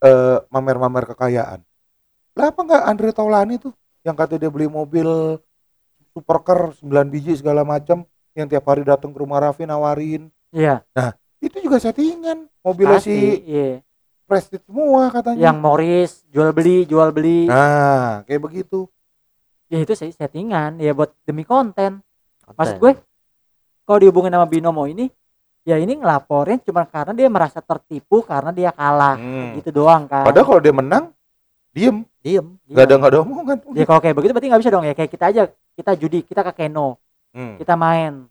eh 0.00 0.38
mamer-mamer 0.48 1.04
kekayaan. 1.12 1.60
Lah 2.32 2.46
apa 2.48 2.60
enggak 2.64 2.82
Andre 2.88 3.10
Taulani 3.12 3.60
tuh 3.60 3.74
yang 4.00 4.16
katanya 4.16 4.48
dia 4.48 4.52
beli 4.52 4.64
mobil 4.64 5.36
supercar 6.16 6.72
9 6.72 6.88
biji 7.12 7.36
segala 7.36 7.68
macam 7.68 8.08
yang 8.32 8.48
tiap 8.48 8.64
hari 8.64 8.80
datang 8.80 9.12
ke 9.12 9.18
rumah 9.20 9.44
Raffi 9.44 9.68
nawarin. 9.68 10.32
Iya. 10.54 10.80
Itu 11.36 11.60
juga 11.60 11.76
settingan. 11.76 12.48
Mobilnya 12.64 12.96
Pasti. 12.96 13.12
si 13.12 13.44
Iya. 13.44 13.84
Prestige 14.24 14.62
semua 14.62 15.10
katanya. 15.10 15.50
Yang 15.50 15.58
Morris 15.58 16.10
jual 16.30 16.54
beli, 16.54 16.86
jual 16.86 17.10
beli. 17.10 17.50
Nah, 17.50 18.22
kayak 18.24 18.40
begitu. 18.40 18.86
Ya 19.66 19.82
itu 19.82 19.92
sih 19.98 20.14
settingan 20.14 20.78
ya 20.78 20.94
buat 20.94 21.12
demi 21.26 21.42
konten. 21.42 22.00
Maksud 22.56 22.78
Konten. 22.78 22.82
gue 22.82 22.92
kalau 23.90 23.98
dihubungin 23.98 24.30
sama 24.30 24.46
binomo 24.46 24.86
ini 24.86 25.10
ya 25.60 25.74
ini 25.74 25.98
ngelaporin 25.98 26.62
cuma 26.62 26.86
karena 26.86 27.10
dia 27.12 27.26
merasa 27.26 27.58
tertipu 27.58 28.22
karena 28.22 28.48
dia 28.48 28.70
kalah 28.70 29.18
Hmm. 29.18 29.58
gitu 29.58 29.74
doang 29.74 30.06
kan. 30.06 30.22
Padahal 30.22 30.46
kalau 30.46 30.60
dia 30.60 30.70
menang, 30.70 31.04
diem, 31.68 32.06
diem 32.20 32.46
nggak 32.64 32.84
ada 32.84 32.94
nggak 32.96 33.10
ada 33.10 33.18
omongan. 33.20 33.56
Ya 33.74 33.84
kalau 33.84 33.98
kayak 33.98 34.14
begitu 34.14 34.30
berarti 34.30 34.48
nggak 34.48 34.62
bisa 34.62 34.70
dong 34.70 34.84
ya 34.84 34.94
kayak 34.94 35.10
kita 35.10 35.24
aja 35.26 35.42
kita 35.72 35.90
judi 35.96 36.22
kita 36.22 36.40
ke 36.44 36.52
keno 36.56 37.02
Hmm. 37.30 37.54
kita 37.56 37.74
main 37.74 38.30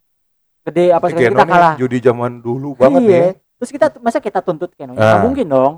gede 0.60 0.92
apa 0.92 1.06
Si 1.06 1.10
segala 1.10 1.24
Keno 1.24 1.34
kita 1.34 1.44
kalah 1.46 1.74
judi 1.74 1.98
zaman 1.98 2.32
dulu 2.38 2.68
banget 2.74 3.00
iya 3.02 3.08
nih. 3.08 3.32
terus 3.56 3.70
kita 3.70 3.86
masa 3.98 4.18
kita 4.18 4.40
tuntut 4.40 4.72
keno 4.74 4.92
Ah. 4.92 4.96
nggak 5.16 5.20
mungkin 5.22 5.46
dong 5.46 5.74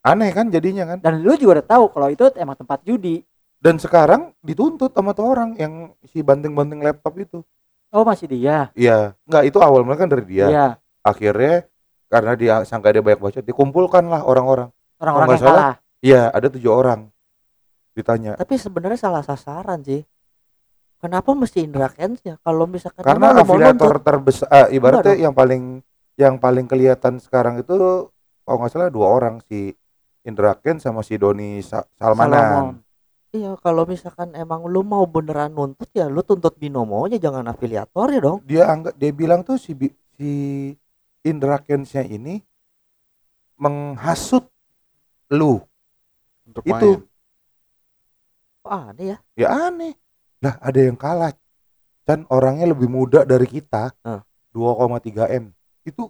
Aneh 0.00 0.30
kan 0.30 0.46
jadinya 0.46 0.86
kan. 0.86 0.98
dan 0.98 1.18
lu 1.18 1.34
juga 1.34 1.58
udah 1.58 1.66
tahu 1.68 1.84
kalau 1.88 2.08
itu 2.08 2.30
emang 2.34 2.54
tempat 2.54 2.82
judi 2.82 3.22
Dan 3.58 3.74
sekarang 3.74 4.30
dituntut 4.38 4.94
sama 4.94 5.10
tuh 5.10 5.26
orang 5.26 5.50
yang 5.54 5.72
si 6.04 6.22
banting-banting 6.22 6.78
laptop 6.78 7.10
itu. 7.16 7.42
Oh 7.90 8.02
masih 8.02 8.26
dia 8.26 8.68
Iya, 8.72 9.16
nggak 9.24 9.44
itu 9.44 9.58
awal 9.58 9.82
mereka 9.82 10.04
kan 10.04 10.10
dari 10.10 10.24
dia. 10.24 10.46
iya 10.46 10.66
Akhirnya 11.00 11.64
karena 12.08 12.32
dia 12.34 12.54
sangka 12.62 12.88
dia 12.88 13.00
banyak 13.00 13.18
bacot, 13.18 13.42
dikumpulkan 13.42 14.04
lah 14.04 14.22
orang-orang. 14.22 14.68
orang-orang 14.96 15.28
yang 15.30 15.40
salah, 15.40 15.74
Iya, 15.98 16.22
ada 16.28 16.46
tujuh 16.48 16.68
orang. 16.68 17.00
Ditanya. 17.92 18.34
tapi 18.34 18.54
sebenarnya 18.54 18.94
salah 18.96 19.20
sasaran 19.20 19.82
sih 19.82 20.06
kenapa 20.96 21.34
mesti 21.34 21.66
Indra 21.66 21.90
Kents 21.90 22.22
ya 22.22 22.38
kalau 22.38 22.62
misalkan 22.64 23.02
Karena 23.02 23.34
afiliator 23.36 23.98
terbesar, 23.98 24.46
ah, 24.48 24.66
ibaratnya 24.68 25.18
yang 25.18 25.34
paling 25.34 25.82
yang 26.14 26.38
paling 26.38 26.66
kelihatan 26.66 27.18
sekarang 27.18 27.58
itu 27.58 27.74
kalau 28.42 28.56
nggak 28.56 28.70
salah 28.70 28.86
dua 28.88 29.06
orang 29.08 29.42
si 29.44 29.74
Indra 30.22 30.54
Ken 30.54 30.78
sama 30.78 31.02
si 31.02 31.14
Doni 31.14 31.58
Sa- 31.58 31.86
Salomon. 31.94 32.78
Iya 33.38 33.54
kalau 33.62 33.86
misalkan 33.86 34.34
emang 34.34 34.66
lu 34.66 34.82
mau 34.82 35.06
beneran 35.06 35.54
nuntut 35.54 35.86
ya 35.94 36.10
lu 36.10 36.26
tuntut 36.26 36.58
binomonya 36.58 37.22
jangan 37.22 37.46
afiliator 37.46 38.10
ya 38.10 38.18
dong 38.18 38.38
Dia 38.42 38.66
anggap 38.66 38.98
dia 38.98 39.14
bilang 39.14 39.46
tuh 39.46 39.54
si 39.54 39.78
si 40.18 40.30
Indra 41.22 41.62
Kensnya 41.62 42.02
ini 42.02 42.42
menghasut 43.54 44.50
lu. 45.30 45.62
untuk 46.42 46.64
Itu 46.66 46.74
main. 46.74 46.98
Kok 48.66 48.72
aneh 48.74 49.06
ya 49.06 49.16
ya 49.38 49.48
aneh. 49.70 49.94
Lah 50.42 50.58
ada 50.58 50.80
yang 50.82 50.98
kalah. 50.98 51.30
Dan 52.02 52.24
orangnya 52.32 52.72
lebih 52.72 52.88
muda 52.88 53.22
dari 53.22 53.44
kita. 53.44 53.92
Ah. 54.00 54.24
2,3 54.56 55.28
M. 55.28 55.52
Itu 55.84 56.08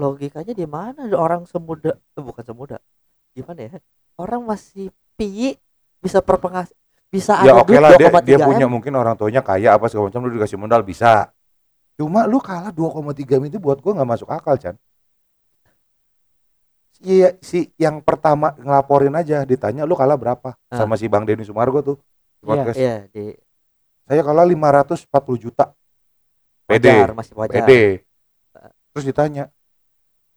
logikanya 0.00 0.56
di 0.56 0.66
mana 0.66 1.04
orang 1.12 1.44
semuda 1.44 1.94
eh, 1.94 2.22
bukan 2.22 2.42
semuda 2.42 2.76
gimana 3.36 3.60
ya 3.68 3.78
orang 4.16 4.42
masih 4.44 4.88
pi 5.16 5.56
bisa 6.02 6.18
perpengas 6.18 6.74
bisa 7.12 7.44
ya 7.44 7.52
ada 7.52 7.62
oke 7.62 7.68
duit 7.68 7.78
lah 7.78 7.92
dia, 7.94 8.08
dia 8.24 8.38
2,3 8.40 8.48
punya 8.48 8.66
M. 8.66 8.72
mungkin 8.72 8.92
orang 8.96 9.14
tuanya 9.20 9.44
kaya 9.44 9.76
apa 9.76 9.84
segala 9.92 10.08
macam 10.08 10.24
lu 10.24 10.32
dikasih 10.32 10.56
modal 10.56 10.80
bisa. 10.80 11.28
Cuma 12.00 12.24
lu 12.24 12.40
kalah 12.40 12.72
2,3 12.72 13.36
M 13.36 13.52
itu 13.52 13.60
buat 13.60 13.84
gua 13.84 14.00
nggak 14.00 14.10
masuk 14.16 14.32
akal 14.32 14.56
Chan. 14.56 14.80
Iya 17.04 17.36
si 17.44 17.68
yang 17.76 18.00
pertama 18.00 18.56
ngelaporin 18.56 19.12
aja 19.12 19.44
ditanya 19.44 19.84
lu 19.84 19.92
kalah 19.92 20.16
berapa? 20.16 20.56
Ah. 20.72 20.80
sama 20.80 20.96
si 20.96 21.04
Bang 21.04 21.28
Denny 21.28 21.44
Sumargo 21.44 21.84
tuh. 21.84 21.96
Iya, 22.42 22.72
iya 22.74 22.96
di 23.12 23.36
saya 24.08 24.24
kalah 24.24 24.48
540 24.48 25.12
juta. 25.36 25.76
PD 26.64 26.88
wajar 26.88 27.12
masih 27.12 27.34
wajar. 27.36 27.54
PD 27.60 28.00
terus 28.92 29.04
ditanya 29.08 29.52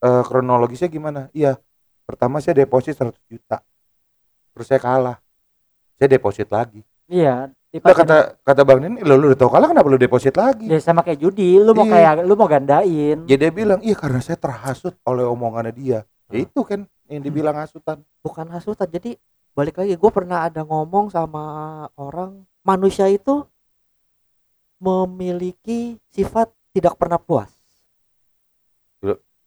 e, 0.04 0.10
kronologisnya 0.28 0.92
gimana? 0.92 1.32
Iya 1.32 1.56
pertama 2.04 2.44
saya 2.44 2.60
deposit 2.60 3.00
100 3.00 3.16
juta. 3.32 3.64
Terus 4.52 4.68
saya 4.68 4.84
kalah 4.84 5.24
saya 5.96 6.08
deposit 6.10 6.48
lagi 6.48 6.82
Iya. 7.06 7.54
Nah, 7.76 7.92
kata 7.92 8.40
kata 8.40 8.62
bang 8.64 8.80
Nin 8.82 8.94
lo 9.04 9.14
lu 9.14 9.30
udah 9.30 9.38
tau 9.38 9.52
kalah 9.52 9.68
kenapa 9.68 9.86
lu 9.86 10.00
deposit 10.00 10.32
lagi 10.34 10.66
ya 10.66 10.80
sama 10.80 11.04
kayak 11.04 11.20
judi, 11.20 11.60
lu 11.60 11.70
mau 11.70 11.84
Iya. 11.84 12.16
kayak 12.16 12.24
lu 12.24 12.34
mau 12.34 12.48
gandain. 12.48 13.18
ya 13.24 13.36
dia 13.36 13.52
bilang 13.52 13.78
iya 13.80 13.94
karena 13.94 14.18
saya 14.20 14.36
terhasut 14.36 14.96
oleh 15.04 15.22
omongannya 15.22 15.70
dia 15.72 16.00
ya 16.26 16.34
Hmm. 16.34 16.42
itu 16.42 16.60
kan 16.62 16.80
yang 17.06 17.22
dibilang 17.22 17.54
hasutan 17.54 18.02
bukan 18.20 18.48
hasutan 18.50 18.88
jadi 18.88 19.20
balik 19.52 19.78
lagi 19.78 19.94
gue 19.94 20.10
pernah 20.10 20.42
ada 20.42 20.64
ngomong 20.64 21.08
sama 21.08 21.44
orang 21.94 22.42
manusia 22.62 23.06
itu 23.06 23.46
memiliki 24.78 26.02
sifat 26.10 26.50
tidak 26.72 26.96
pernah 26.96 27.16
puas 27.18 27.52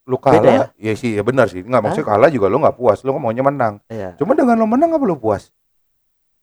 lu 0.09 0.17
kalah 0.17 0.41
Beda 0.41 0.53
ya? 0.73 0.95
sih 0.97 1.17
ya 1.17 1.23
benar 1.23 1.53
sih 1.53 1.61
nggak 1.61 1.83
maksudnya 1.83 2.09
kalah 2.09 2.33
juga 2.33 2.49
lu 2.49 2.57
nggak 2.59 2.77
puas 2.77 3.05
lu 3.05 3.13
maunya 3.13 3.45
menang 3.45 3.77
Iya. 3.89 4.17
cuma 4.17 4.33
dengan 4.33 4.57
lu 4.57 4.65
menang 4.65 4.89
apa 4.89 5.05
lu 5.05 5.21
puas 5.21 5.53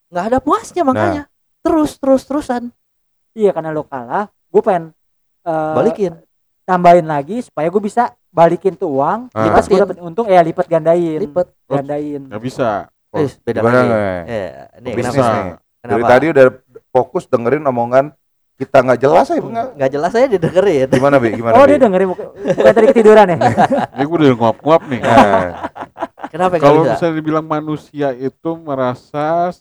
nggak 0.08 0.26
ada 0.26 0.40
puasnya 0.40 0.84
makanya. 0.84 1.24
Terus 1.60 1.96
terus 1.96 2.24
terusan. 2.24 2.70
Iya 3.32 3.52
karena 3.52 3.70
lu 3.70 3.84
kalah, 3.84 4.28
gue 4.48 4.62
pengen 4.62 4.96
eh, 5.42 5.74
balikin. 5.74 6.14
tambahin 6.64 7.04
lagi 7.04 7.40
supaya 7.40 7.68
gue 7.68 7.78
bisa 7.80 8.10
balikin 8.28 8.74
tuh 8.74 8.90
uang, 8.92 9.30
Ah. 9.30 9.46
lipat 9.46 9.64
gue 9.66 9.78
dapet 9.78 9.98
untung, 10.00 10.26
ya 10.26 10.42
lipat 10.42 10.66
gandain, 10.66 11.20
lipet 11.20 11.48
gandain. 11.64 12.22
nggak 12.24 12.42
bisa. 12.42 12.90
Oh, 13.10 13.22
Terus 13.22 13.38
beda 13.40 13.60
gimana 13.60 13.80
lagi? 13.80 13.94
Eh, 14.28 14.50
ini 14.78 14.90
Bisnis 14.92 15.14
kenapa? 15.14 15.30
nih. 15.32 15.54
dari 15.56 15.94
kenapa 15.94 16.08
tadi 16.10 16.26
udah 16.28 16.46
fokus 16.90 17.24
dengerin 17.26 17.64
omongan 17.64 18.06
kita 18.56 18.78
nggak 18.82 19.00
jelas 19.00 19.26
ya 19.26 19.38
nggak 19.38 19.68
nggak 19.74 19.92
jelas 19.92 20.10
saya 20.10 20.26
didengerin. 20.28 20.88
Gimana 20.90 21.16
bi? 21.16 21.28
Gimana 21.32 21.54
Oh 21.54 21.64
Bi? 21.64 21.70
dia 21.70 21.78
dengerin 21.78 22.08
bukan, 22.10 22.26
bukan 22.34 22.74
tadi 22.74 22.86
ketiduran 22.90 23.26
ya? 23.28 23.38
ini 23.96 24.04
gue 24.04 24.18
udah 24.18 24.30
nguap-nguap 24.34 24.82
nih. 24.86 25.00
Nah, 25.00 25.48
kenapa 26.28 26.54
kalau 26.58 26.82
bisa? 26.82 26.92
misalnya 26.94 27.16
dibilang 27.16 27.46
manusia 27.46 28.08
itu 28.12 28.50
merasa 28.58 29.52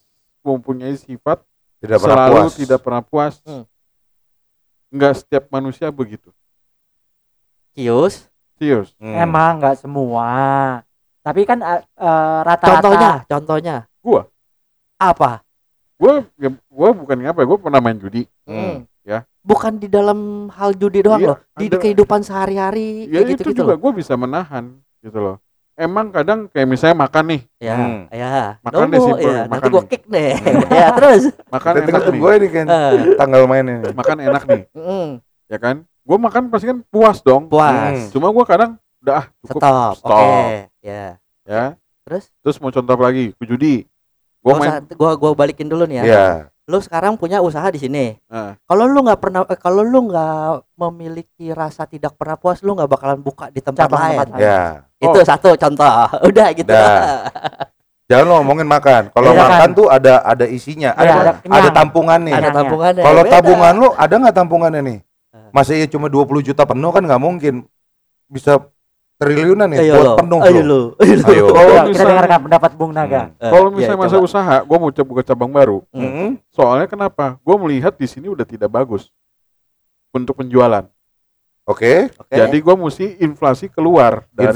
mempunyai 0.47 0.95
sifat 0.95 1.41
tidak 1.81 1.99
pernah 1.99 2.17
selalu 2.21 2.35
puas 2.37 2.53
tidak 2.55 2.79
pernah 2.79 3.03
puas 3.03 3.35
Hmm. 3.43 3.65
nggak 4.91 5.15
setiap 5.17 5.45
manusia 5.49 5.89
begitu 5.89 6.29
kius 7.73 8.29
serius 8.55 8.95
Hmm. 8.97 9.19
Emang 9.19 9.59
nggak 9.59 9.77
semua. 9.77 10.29
Tapi 11.21 11.43
kan 11.43 11.59
eh, 11.59 11.81
eh, 11.81 12.39
rata-rata. 12.41 12.69
contohnya 12.79 13.11
contohnya 13.27 13.77
Gua. 13.99 14.23
apa 14.95 15.41
gue 15.95 16.13
gue 16.47 16.89
bukan 16.93 17.17
ngapa 17.19 17.43
gue 17.43 17.59
pernah 17.59 17.81
main 17.81 17.97
judi 17.97 18.29
Hmm. 18.45 18.85
Ya. 19.01 19.25
bukan 19.41 19.77
di 19.77 19.85
dalam 19.87 20.49
hal 20.51 20.73
judi 20.73 21.01
doang 21.01 21.21
Iya, 21.21 21.29
loh 21.31 21.39
di 21.55 21.67
ada- 21.67 21.77
kehidupan 21.79 22.21
sehari-hari 22.21 23.05
ya 23.07 23.21
kayak 23.21 23.27
itu 23.27 23.33
gitu 23.35 23.45
gitu 23.51 23.61
juga 23.63 23.75
gue 23.75 23.91
bisa 23.95 24.15
menahan 24.15 24.65
gitu 25.01 25.19
loh 25.19 25.37
emang 25.75 26.07
kadang 26.09 26.47
kayak 26.47 26.67
misalnya 26.67 26.97
makan 26.97 27.25
nih. 27.27 27.41
Ya 27.59 27.75
Hmm. 27.75 28.01
ya. 28.09 28.59
Makan 28.63 28.87
deh, 28.87 28.99
Nomo, 28.99 29.07
simple, 29.11 29.25
ya 29.25 29.35
nanti 29.35 29.51
makan 29.51 29.69
gua 29.69 29.83
nih. 29.83 29.91
kick 29.91 30.03
deh. 30.07 30.33
Ya 30.81 30.87
terus. 30.93 31.23
Makan 31.47 31.73
Kita 31.73 31.83
enak 31.85 31.95
nih. 31.95 32.07
tunggu 32.07 32.27
nih 32.33 32.51
kan 32.51 32.67
Eh, 32.67 32.93
tanggal 33.15 33.43
mainnya 33.45 33.75
nih. 33.81 33.93
makan 33.93 34.17
enak 34.23 34.43
nih. 34.47 34.63
Mm, 34.73 35.09
ya 35.47 35.59
kan? 35.59 35.77
Gue 36.05 36.19
makan 36.21 36.43
pasti 36.49 36.67
kan 36.67 36.79
puas 36.85 37.19
dong. 37.21 37.45
Hmm. 37.45 37.51
puas 37.51 37.97
cuma 38.11 38.29
gue 38.29 38.45
kadang 38.45 38.71
udah 39.01 39.15
ah, 39.15 39.25
cukup. 39.43 39.61
Stop. 39.61 39.95
Stop. 39.99 40.13
oke 40.13 40.57
ya. 40.81 41.07
Ya. 41.45 41.65
Terus? 42.05 42.25
Terus 42.39 42.57
mau 42.59 42.69
contoh 42.69 42.97
lagi 42.97 43.33
ke 43.33 43.45
judi. 43.45 43.75
Gue 44.39 44.53
gua, 44.53 44.61
main 44.61 44.85
gua 44.93 45.11
gua 45.17 45.31
balikin 45.33 45.67
dulu 45.67 45.85
nih 45.85 46.01
ya. 46.01 46.05
Iya. 46.05 46.27
Lu 46.65 46.81
sekarang 46.81 47.15
punya 47.15 47.39
usaha 47.39 47.69
di 47.69 47.77
sini 47.77 48.17
Nah. 48.27 48.57
kalau 48.65 48.85
lu 48.85 49.05
nggak 49.05 49.21
pernah 49.21 49.45
eh, 49.45 49.55
kalau 49.55 49.83
lu 49.83 50.09
nggak 50.09 50.65
memiliki 50.75 51.53
rasa 51.53 51.85
tidak 51.85 52.15
pernah 52.15 52.35
puas 52.35 52.61
lu 52.61 52.73
nggak 52.73 52.89
bakalan 52.89 53.21
buka 53.21 53.49
di 53.49 53.61
tempat 53.61 53.85
lain 53.87 54.17
tempat 54.17 54.29
lain. 54.31 54.41
Ya. 54.41 54.61
itu 54.97 55.13
Oh. 55.15 55.23
satu 55.23 55.53
contoh 55.55 55.93
udah 56.29 56.49
gitu 56.53 56.73
Dah. 56.73 57.29
Jangan 58.05 58.25
lo 58.27 58.33
ngomongin 58.39 58.69
makan. 58.69 59.03
Kalau 59.11 59.33
Iya 59.33 59.41
makan 59.41 59.61
kan? 59.65 59.71
tuh 59.73 59.87
ada 59.89 60.21
ada 60.21 60.45
isinya, 60.45 60.93
Iya, 60.93 61.01
ada 61.01 61.13
ada 61.15 61.25
ada, 61.25 61.33
kenyang. 61.41 61.73
tampungannya. 61.73 62.35
ada 62.35 62.51
tabungannya 62.53 63.01
Kalau 63.03 63.23
tabungan 63.27 63.75
lo 63.81 63.89
ada 63.97 64.15
nggak 64.15 64.37
tampungannya 64.37 64.81
nih? 64.83 64.99
Eh. 65.33 65.49
Masa 65.51 65.73
iya 65.73 65.89
cuma 65.89 66.07
20 66.09 66.45
juta 66.45 66.63
penuh 66.63 66.93
kan 66.93 67.01
nggak 67.01 67.17
mungkin. 67.19 67.55
Bisa 68.27 68.61
triliunan 69.27 69.67
nih 69.67 69.79
ayo 69.83 69.93
buat 69.93 70.05
lo 70.05 70.15
penuh 70.17 70.41
ayo 70.41 70.61
lo. 70.63 70.81
ayo 70.97 71.15
lo. 71.15 71.27
Ayo. 71.27 71.45
Kalau 71.47 71.59
Ayo, 71.59 71.73
kita 71.73 71.85
misalnya- 71.89 72.11
dengarkan 72.15 72.41
pendapat 72.43 72.71
Bung 72.75 72.93
Naga. 72.93 73.23
Hmm. 73.25 73.35
Eh, 73.39 73.51
kalau 73.51 73.69
misalnya 73.71 74.01
masa 74.01 74.15
coba. 74.15 74.25
usaha 74.25 74.57
gue 74.61 74.77
mau 74.79 74.91
coba 74.91 75.07
buka 75.09 75.23
cabang 75.23 75.51
baru 75.51 75.79
Hmm. 75.91 76.37
soalnya 76.49 76.87
kenapa 76.87 77.37
gue 77.37 77.57
melihat 77.59 77.93
di 77.93 78.05
sini 78.05 78.27
udah 78.27 78.45
tidak 78.45 78.69
bagus 78.69 79.09
untuk 80.11 80.37
penjualan 80.37 80.85
Oke. 81.65 82.13
Oke. 82.15 82.29
jadi 82.31 82.57
gue 82.57 82.75
mesti 82.79 83.07
inflasi 83.19 83.67
keluar 83.67 84.29
dari 84.31 84.53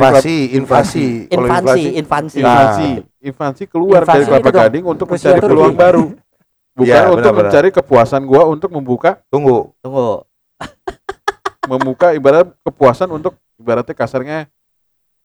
invasi. 0.55 1.17
Kalau 1.27 1.41
infansi 1.41 1.83
infansi 1.97 2.39
Nah. 2.39 2.49
invasi 2.53 2.89
invasi 3.19 3.63
keluar 3.65 4.03
dari 4.03 4.23
Invasi 4.23 4.31
kelapa 4.31 4.51
gading 4.55 4.85
untuk 4.85 5.07
mencari 5.09 5.37
Turki. 5.37 5.49
peluang 5.49 5.75
baru 5.75 6.05
bukan 6.79 6.87
Iya, 6.87 7.01
untuk 7.07 7.17
benar-benar. 7.27 7.45
mencari 7.49 7.69
kepuasan 7.73 8.23
gua 8.23 8.45
untuk 8.45 8.71
membuka 8.71 9.19
tunggu. 9.27 9.73
tunggu 9.81 10.23
membuka 11.71 12.13
ibarat 12.13 12.49
kepuasan 12.63 13.09
untuk 13.11 13.37
ibaratnya 13.55 13.93
kasarnya 13.93 14.39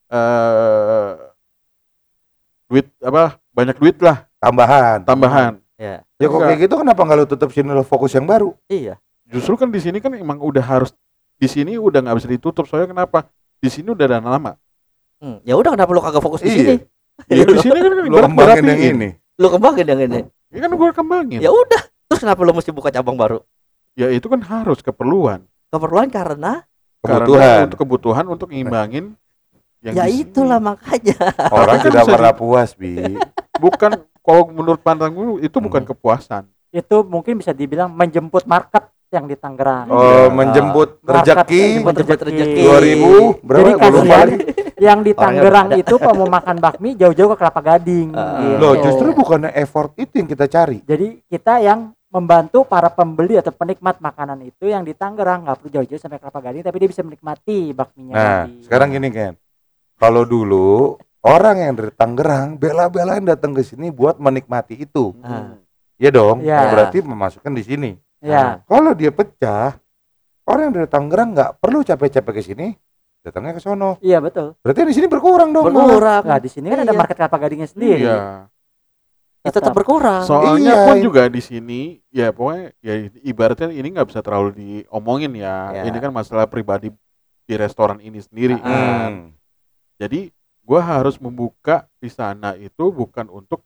eh 0.08 1.12
duit 2.66 2.86
apa 3.00 3.38
banyak 3.50 3.76
duit 3.78 3.96
lah. 4.00 4.26
Tambahan. 4.38 4.98
tambahan. 5.02 5.52
Ya. 5.74 6.04
Ya 6.16 6.26
kok 6.26 6.36
Enggak. 6.36 6.48
kayak 6.50 6.60
gitu 6.62 6.74
kenapa 6.78 7.00
nggak 7.00 7.18
lo 7.18 7.26
tutup 7.26 7.50
sini 7.50 7.70
lo 7.70 7.82
fokus 7.82 8.12
yang 8.12 8.24
baru? 8.24 8.52
iya. 8.66 9.00
Justru 9.24 9.56
kan 9.56 9.72
di 9.72 9.80
sini 9.80 9.98
kan 9.98 10.12
emang 10.12 10.36
udah 10.36 10.60
harus 10.60 10.92
di 11.34 11.48
sini 11.48 11.74
udah 11.74 11.98
nggak 12.00 12.16
bisa 12.20 12.28
ditutup. 12.28 12.68
Soalnya 12.68 12.92
kenapa? 12.92 13.26
Di 13.58 13.72
sini 13.72 13.88
udah 13.88 14.06
dana 14.06 14.28
lama 14.28 14.52
Hmm, 15.16 15.40
ya 15.40 15.56
udah 15.56 15.72
kenapa 15.72 15.90
lu 15.90 16.02
kagak 16.04 16.20
fokus 16.20 16.44
di 16.44 16.52
Iya. 16.52 16.58
sini? 16.58 16.74
Ya, 17.32 17.42
di 17.48 17.56
sini 17.64 17.78
kan 17.80 17.90
Lo 17.94 18.04
ibarat 18.04 18.24
kembangin 18.28 18.64
yang 18.68 18.80
ini. 18.92 19.08
lu 19.40 19.48
kembangin 19.48 19.86
yang 19.88 20.00
ini? 20.04 20.20
Ya 20.52 20.58
kan 20.60 20.70
gua 20.76 20.90
kembangin. 20.92 21.38
Ya 21.40 21.48
udah. 21.48 21.82
Terus 22.04 22.20
kenapa 22.20 22.40
lu 22.44 22.52
mesti 22.52 22.68
buka 22.68 22.92
cabang 22.92 23.16
baru? 23.16 23.40
Ya 23.96 24.12
itu 24.12 24.28
kan 24.28 24.42
harus 24.44 24.84
keperluan. 24.84 25.48
Keperluan 25.72 26.12
karena? 26.12 26.68
Kebutuhan. 27.00 27.40
Karena 27.40 27.64
untuk 27.64 27.78
kebutuhan 27.80 28.24
untuk 28.28 28.48
ngimbangin 28.52 29.16
yang 29.84 29.94
ya 29.94 30.04
itulah 30.08 30.56
makanya 30.56 31.20
Orang 31.52 31.76
Kan 31.78 31.86
tidak 31.86 32.04
pernah 32.08 32.32
puas, 32.32 32.72
Bi. 32.72 32.96
bukan 33.62 33.90
kalau 34.18 34.48
menurut 34.48 34.80
pandang 34.80 35.12
gue 35.12 35.44
itu 35.44 35.56
bukan 35.58 35.80
Hmm. 35.80 35.90
kepuasan 35.90 36.44
Itu 36.70 37.04
mungkin 37.04 37.38
bisa 37.38 37.52
dibilang 37.52 37.86
menjemput 37.88 38.42
market 38.44 38.82
yang 39.08 39.30
di 39.30 39.36
Tangerang. 39.36 39.86
Oh, 39.86 40.02
Iya. 40.02 40.26
menjemput 40.26 40.98
rezeki 41.00 41.62
menjemput 41.84 42.18
rezeki. 42.24 42.62
2000 42.64 43.38
berapa? 43.38 43.60
Jadi 43.60 43.72
kasihan 43.78 44.28
yang 44.76 44.98
di 45.00 45.12
Tangerang 45.14 45.68
itu 45.78 45.94
kalau 45.94 46.26
mau 46.26 46.30
makan 46.32 46.58
bakmi 46.58 46.98
jauh-jauh 46.98 47.30
ke 47.30 47.36
Kelapa 47.38 47.60
Gading. 47.62 48.10
Ah. 48.10 48.42
gitu. 48.42 48.58
Loh, 48.58 48.74
justru 48.80 49.06
bukannya 49.14 49.54
effort 49.54 49.94
itu 49.94 50.18
yang 50.18 50.26
kita 50.26 50.50
cari. 50.50 50.82
Jadi 50.82 51.22
kita 51.24 51.62
yang 51.62 51.80
membantu 52.08 52.62
para 52.62 52.86
pembeli 52.88 53.34
atau 53.34 53.50
penikmat 53.50 53.98
makanan 53.98 54.38
itu 54.40 54.66
yang 54.66 54.82
di 54.82 54.94
Tangerang 54.94 55.46
nggak 55.46 55.56
perlu 55.58 55.70
jauh-jauh 55.72 56.00
sampai 56.00 56.18
Kelapa 56.18 56.40
Gading 56.40 56.62
tapi 56.62 56.76
dia 56.76 56.90
bisa 56.90 57.02
menikmati 57.02 57.70
bakminya. 57.70 58.14
Nah, 58.14 58.26
tadi. 58.46 58.66
sekarang 58.66 58.88
gini 58.90 59.08
kan. 59.10 59.34
Kalau 59.96 60.22
dulu 60.22 60.98
orang 61.22 61.56
yang 61.58 61.72
dari 61.74 61.90
Tangerang 61.90 62.56
bela-belain 62.56 63.22
datang 63.22 63.52
ke 63.52 63.62
sini 63.62 63.88
buat 63.88 64.18
menikmati 64.18 64.76
itu. 64.78 65.14
Ah. 65.20 65.56
Iya 65.96 66.10
dong. 66.10 66.42
Iya. 66.42 66.58
Nah, 66.58 66.68
berarti 66.70 66.98
memasukkan 67.00 67.52
di 67.52 67.62
sini. 67.62 67.90
ya 68.18 68.64
Kalau 68.64 68.92
dia 68.92 69.08
pecah, 69.08 69.76
orang 70.44 70.62
yang 70.64 70.74
dari 70.74 70.88
Tangerang 70.88 71.28
nggak 71.32 71.50
perlu 71.58 71.80
capek-capek 71.80 72.32
ke 72.34 72.42
sini, 72.42 72.66
datangnya 73.20 73.52
ke 73.52 73.60
sono. 73.60 74.00
iya 74.00 74.18
betul. 74.18 74.56
Berarti 74.60 74.80
di 74.82 74.94
sini 74.94 75.06
berkurang 75.06 75.52
dong. 75.52 75.64
berkurang 75.66 76.24
Nah 76.24 76.36
di 76.36 76.48
sini 76.48 76.66
kan 76.66 76.82
ada 76.82 76.88
Iya. 76.88 76.98
market 76.98 77.16
Kelapa 77.16 77.36
Gadingnya 77.38 77.68
sendiri. 77.68 78.00
iya 78.02 78.48
itu 79.44 79.52
tetap 79.52 79.76
berkurang 79.76 80.24
soalnya 80.24 80.72
Iya, 80.72 80.84
pun 80.88 80.96
juga 81.04 81.28
di 81.28 81.36
sini 81.36 82.00
ya 82.08 82.32
pokoknya 82.32 82.72
ya 82.80 82.94
ibaratnya 83.20 83.68
ini 83.70 83.92
nggak 83.92 84.08
bisa 84.08 84.24
terlalu 84.24 84.56
diomongin 84.56 85.36
ya 85.36 85.68
Ya. 85.68 85.82
ini 85.84 86.00
kan 86.00 86.08
masalah 86.08 86.48
pribadi 86.48 86.88
di 87.44 87.54
restoran 87.54 88.00
ini 88.00 88.24
sendiri 88.24 88.56
Ah. 88.56 88.64
kan 88.64 89.12
Hmm. 89.12 89.36
Jadi 89.96 90.28
gua 90.60 90.80
harus 90.80 91.16
membuka 91.16 91.86
di 91.96 92.08
sana 92.08 92.54
itu 92.54 92.88
bukan 92.88 93.28
untuk 93.28 93.60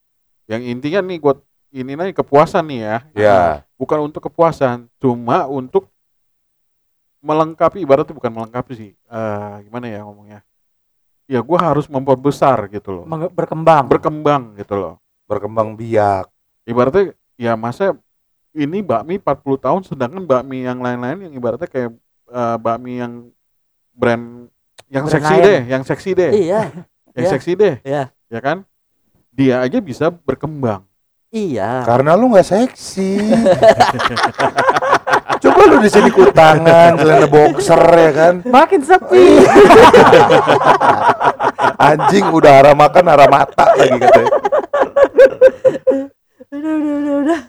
yang 0.45 0.61
intinya 0.61 1.05
nih 1.05 1.19
gua 1.19 1.35
ini 1.71 1.93
nih 1.93 2.13
kepuasan 2.13 2.65
nih 2.67 2.81
ya 2.81 2.97
Ya. 3.15 3.41
bukan 3.75 3.99
untuk 4.03 4.25
kepuasan 4.25 4.89
cuma 4.97 5.45
untuk 5.45 5.87
melengkapi 7.19 7.83
ibaratnya 7.83 8.15
bukan 8.15 8.31
melengkapi 8.31 8.73
sih 8.73 8.91
eh 8.95 9.55
gimana 9.63 9.87
ya 9.87 10.01
ngomongnya 10.01 10.41
ya 11.27 11.41
gua 11.41 11.59
harus 11.65 11.85
memperbesar 11.87 12.69
gitu 12.69 12.95
loh 12.95 13.05
berkembang. 13.29 13.85
berkembang 13.87 14.43
gitu 14.55 14.75
loh 14.75 14.95
Berkembang 15.27 15.77
biak. 15.77 16.25
ibaratnya 16.65 17.13
ya 17.37 17.53
masa 17.53 17.93
ini 18.51 18.81
bakmi 18.81 19.21
40 19.21 19.29
tahun 19.61 19.83
sedangkan 19.85 20.25
bakmi 20.25 20.65
yang 20.65 20.81
lain-lain 20.81 21.29
yang 21.29 21.35
ibaratnya 21.35 21.69
kayak 21.69 21.93
eh, 22.27 22.57
bakmi 22.57 22.97
yang 22.97 23.29
brand 23.93 24.49
yang 24.89 25.07
seksi 25.07 25.35
lain. 25.37 25.45
deh, 25.45 25.61
yang 25.69 25.83
seksi 25.85 26.11
deh. 26.17 26.31
Iya. 26.33 26.61
yang 27.17 27.25
iya. 27.25 27.33
seksi 27.33 27.53
deh. 27.57 27.75
Iya. 27.85 28.03
Ya 28.29 28.41
kan? 28.41 28.65
Dia 29.33 29.63
aja 29.63 29.79
bisa 29.79 30.11
berkembang. 30.11 30.83
Iya. 31.29 31.85
Karena 31.85 32.17
lu 32.17 32.33
nggak 32.33 32.49
seksi. 32.49 33.21
Coba 35.39 35.61
lu 35.71 35.77
di 35.79 35.91
sini 35.93 36.11
kutangan, 36.11 36.99
celana 36.99 37.29
boxer 37.29 37.83
ya 37.95 38.11
kan. 38.17 38.35
Makin 38.49 38.81
sepi. 38.83 39.39
Anjing 41.89 42.27
udah 42.33 42.53
arah 42.65 42.75
makan 42.75 43.05
arah 43.07 43.29
mata 43.31 43.67
lagi 43.77 43.97
katanya. 44.03 44.33
udah 46.49 46.73
udah 46.75 46.95
udah 46.97 47.15
udah. 47.23 47.41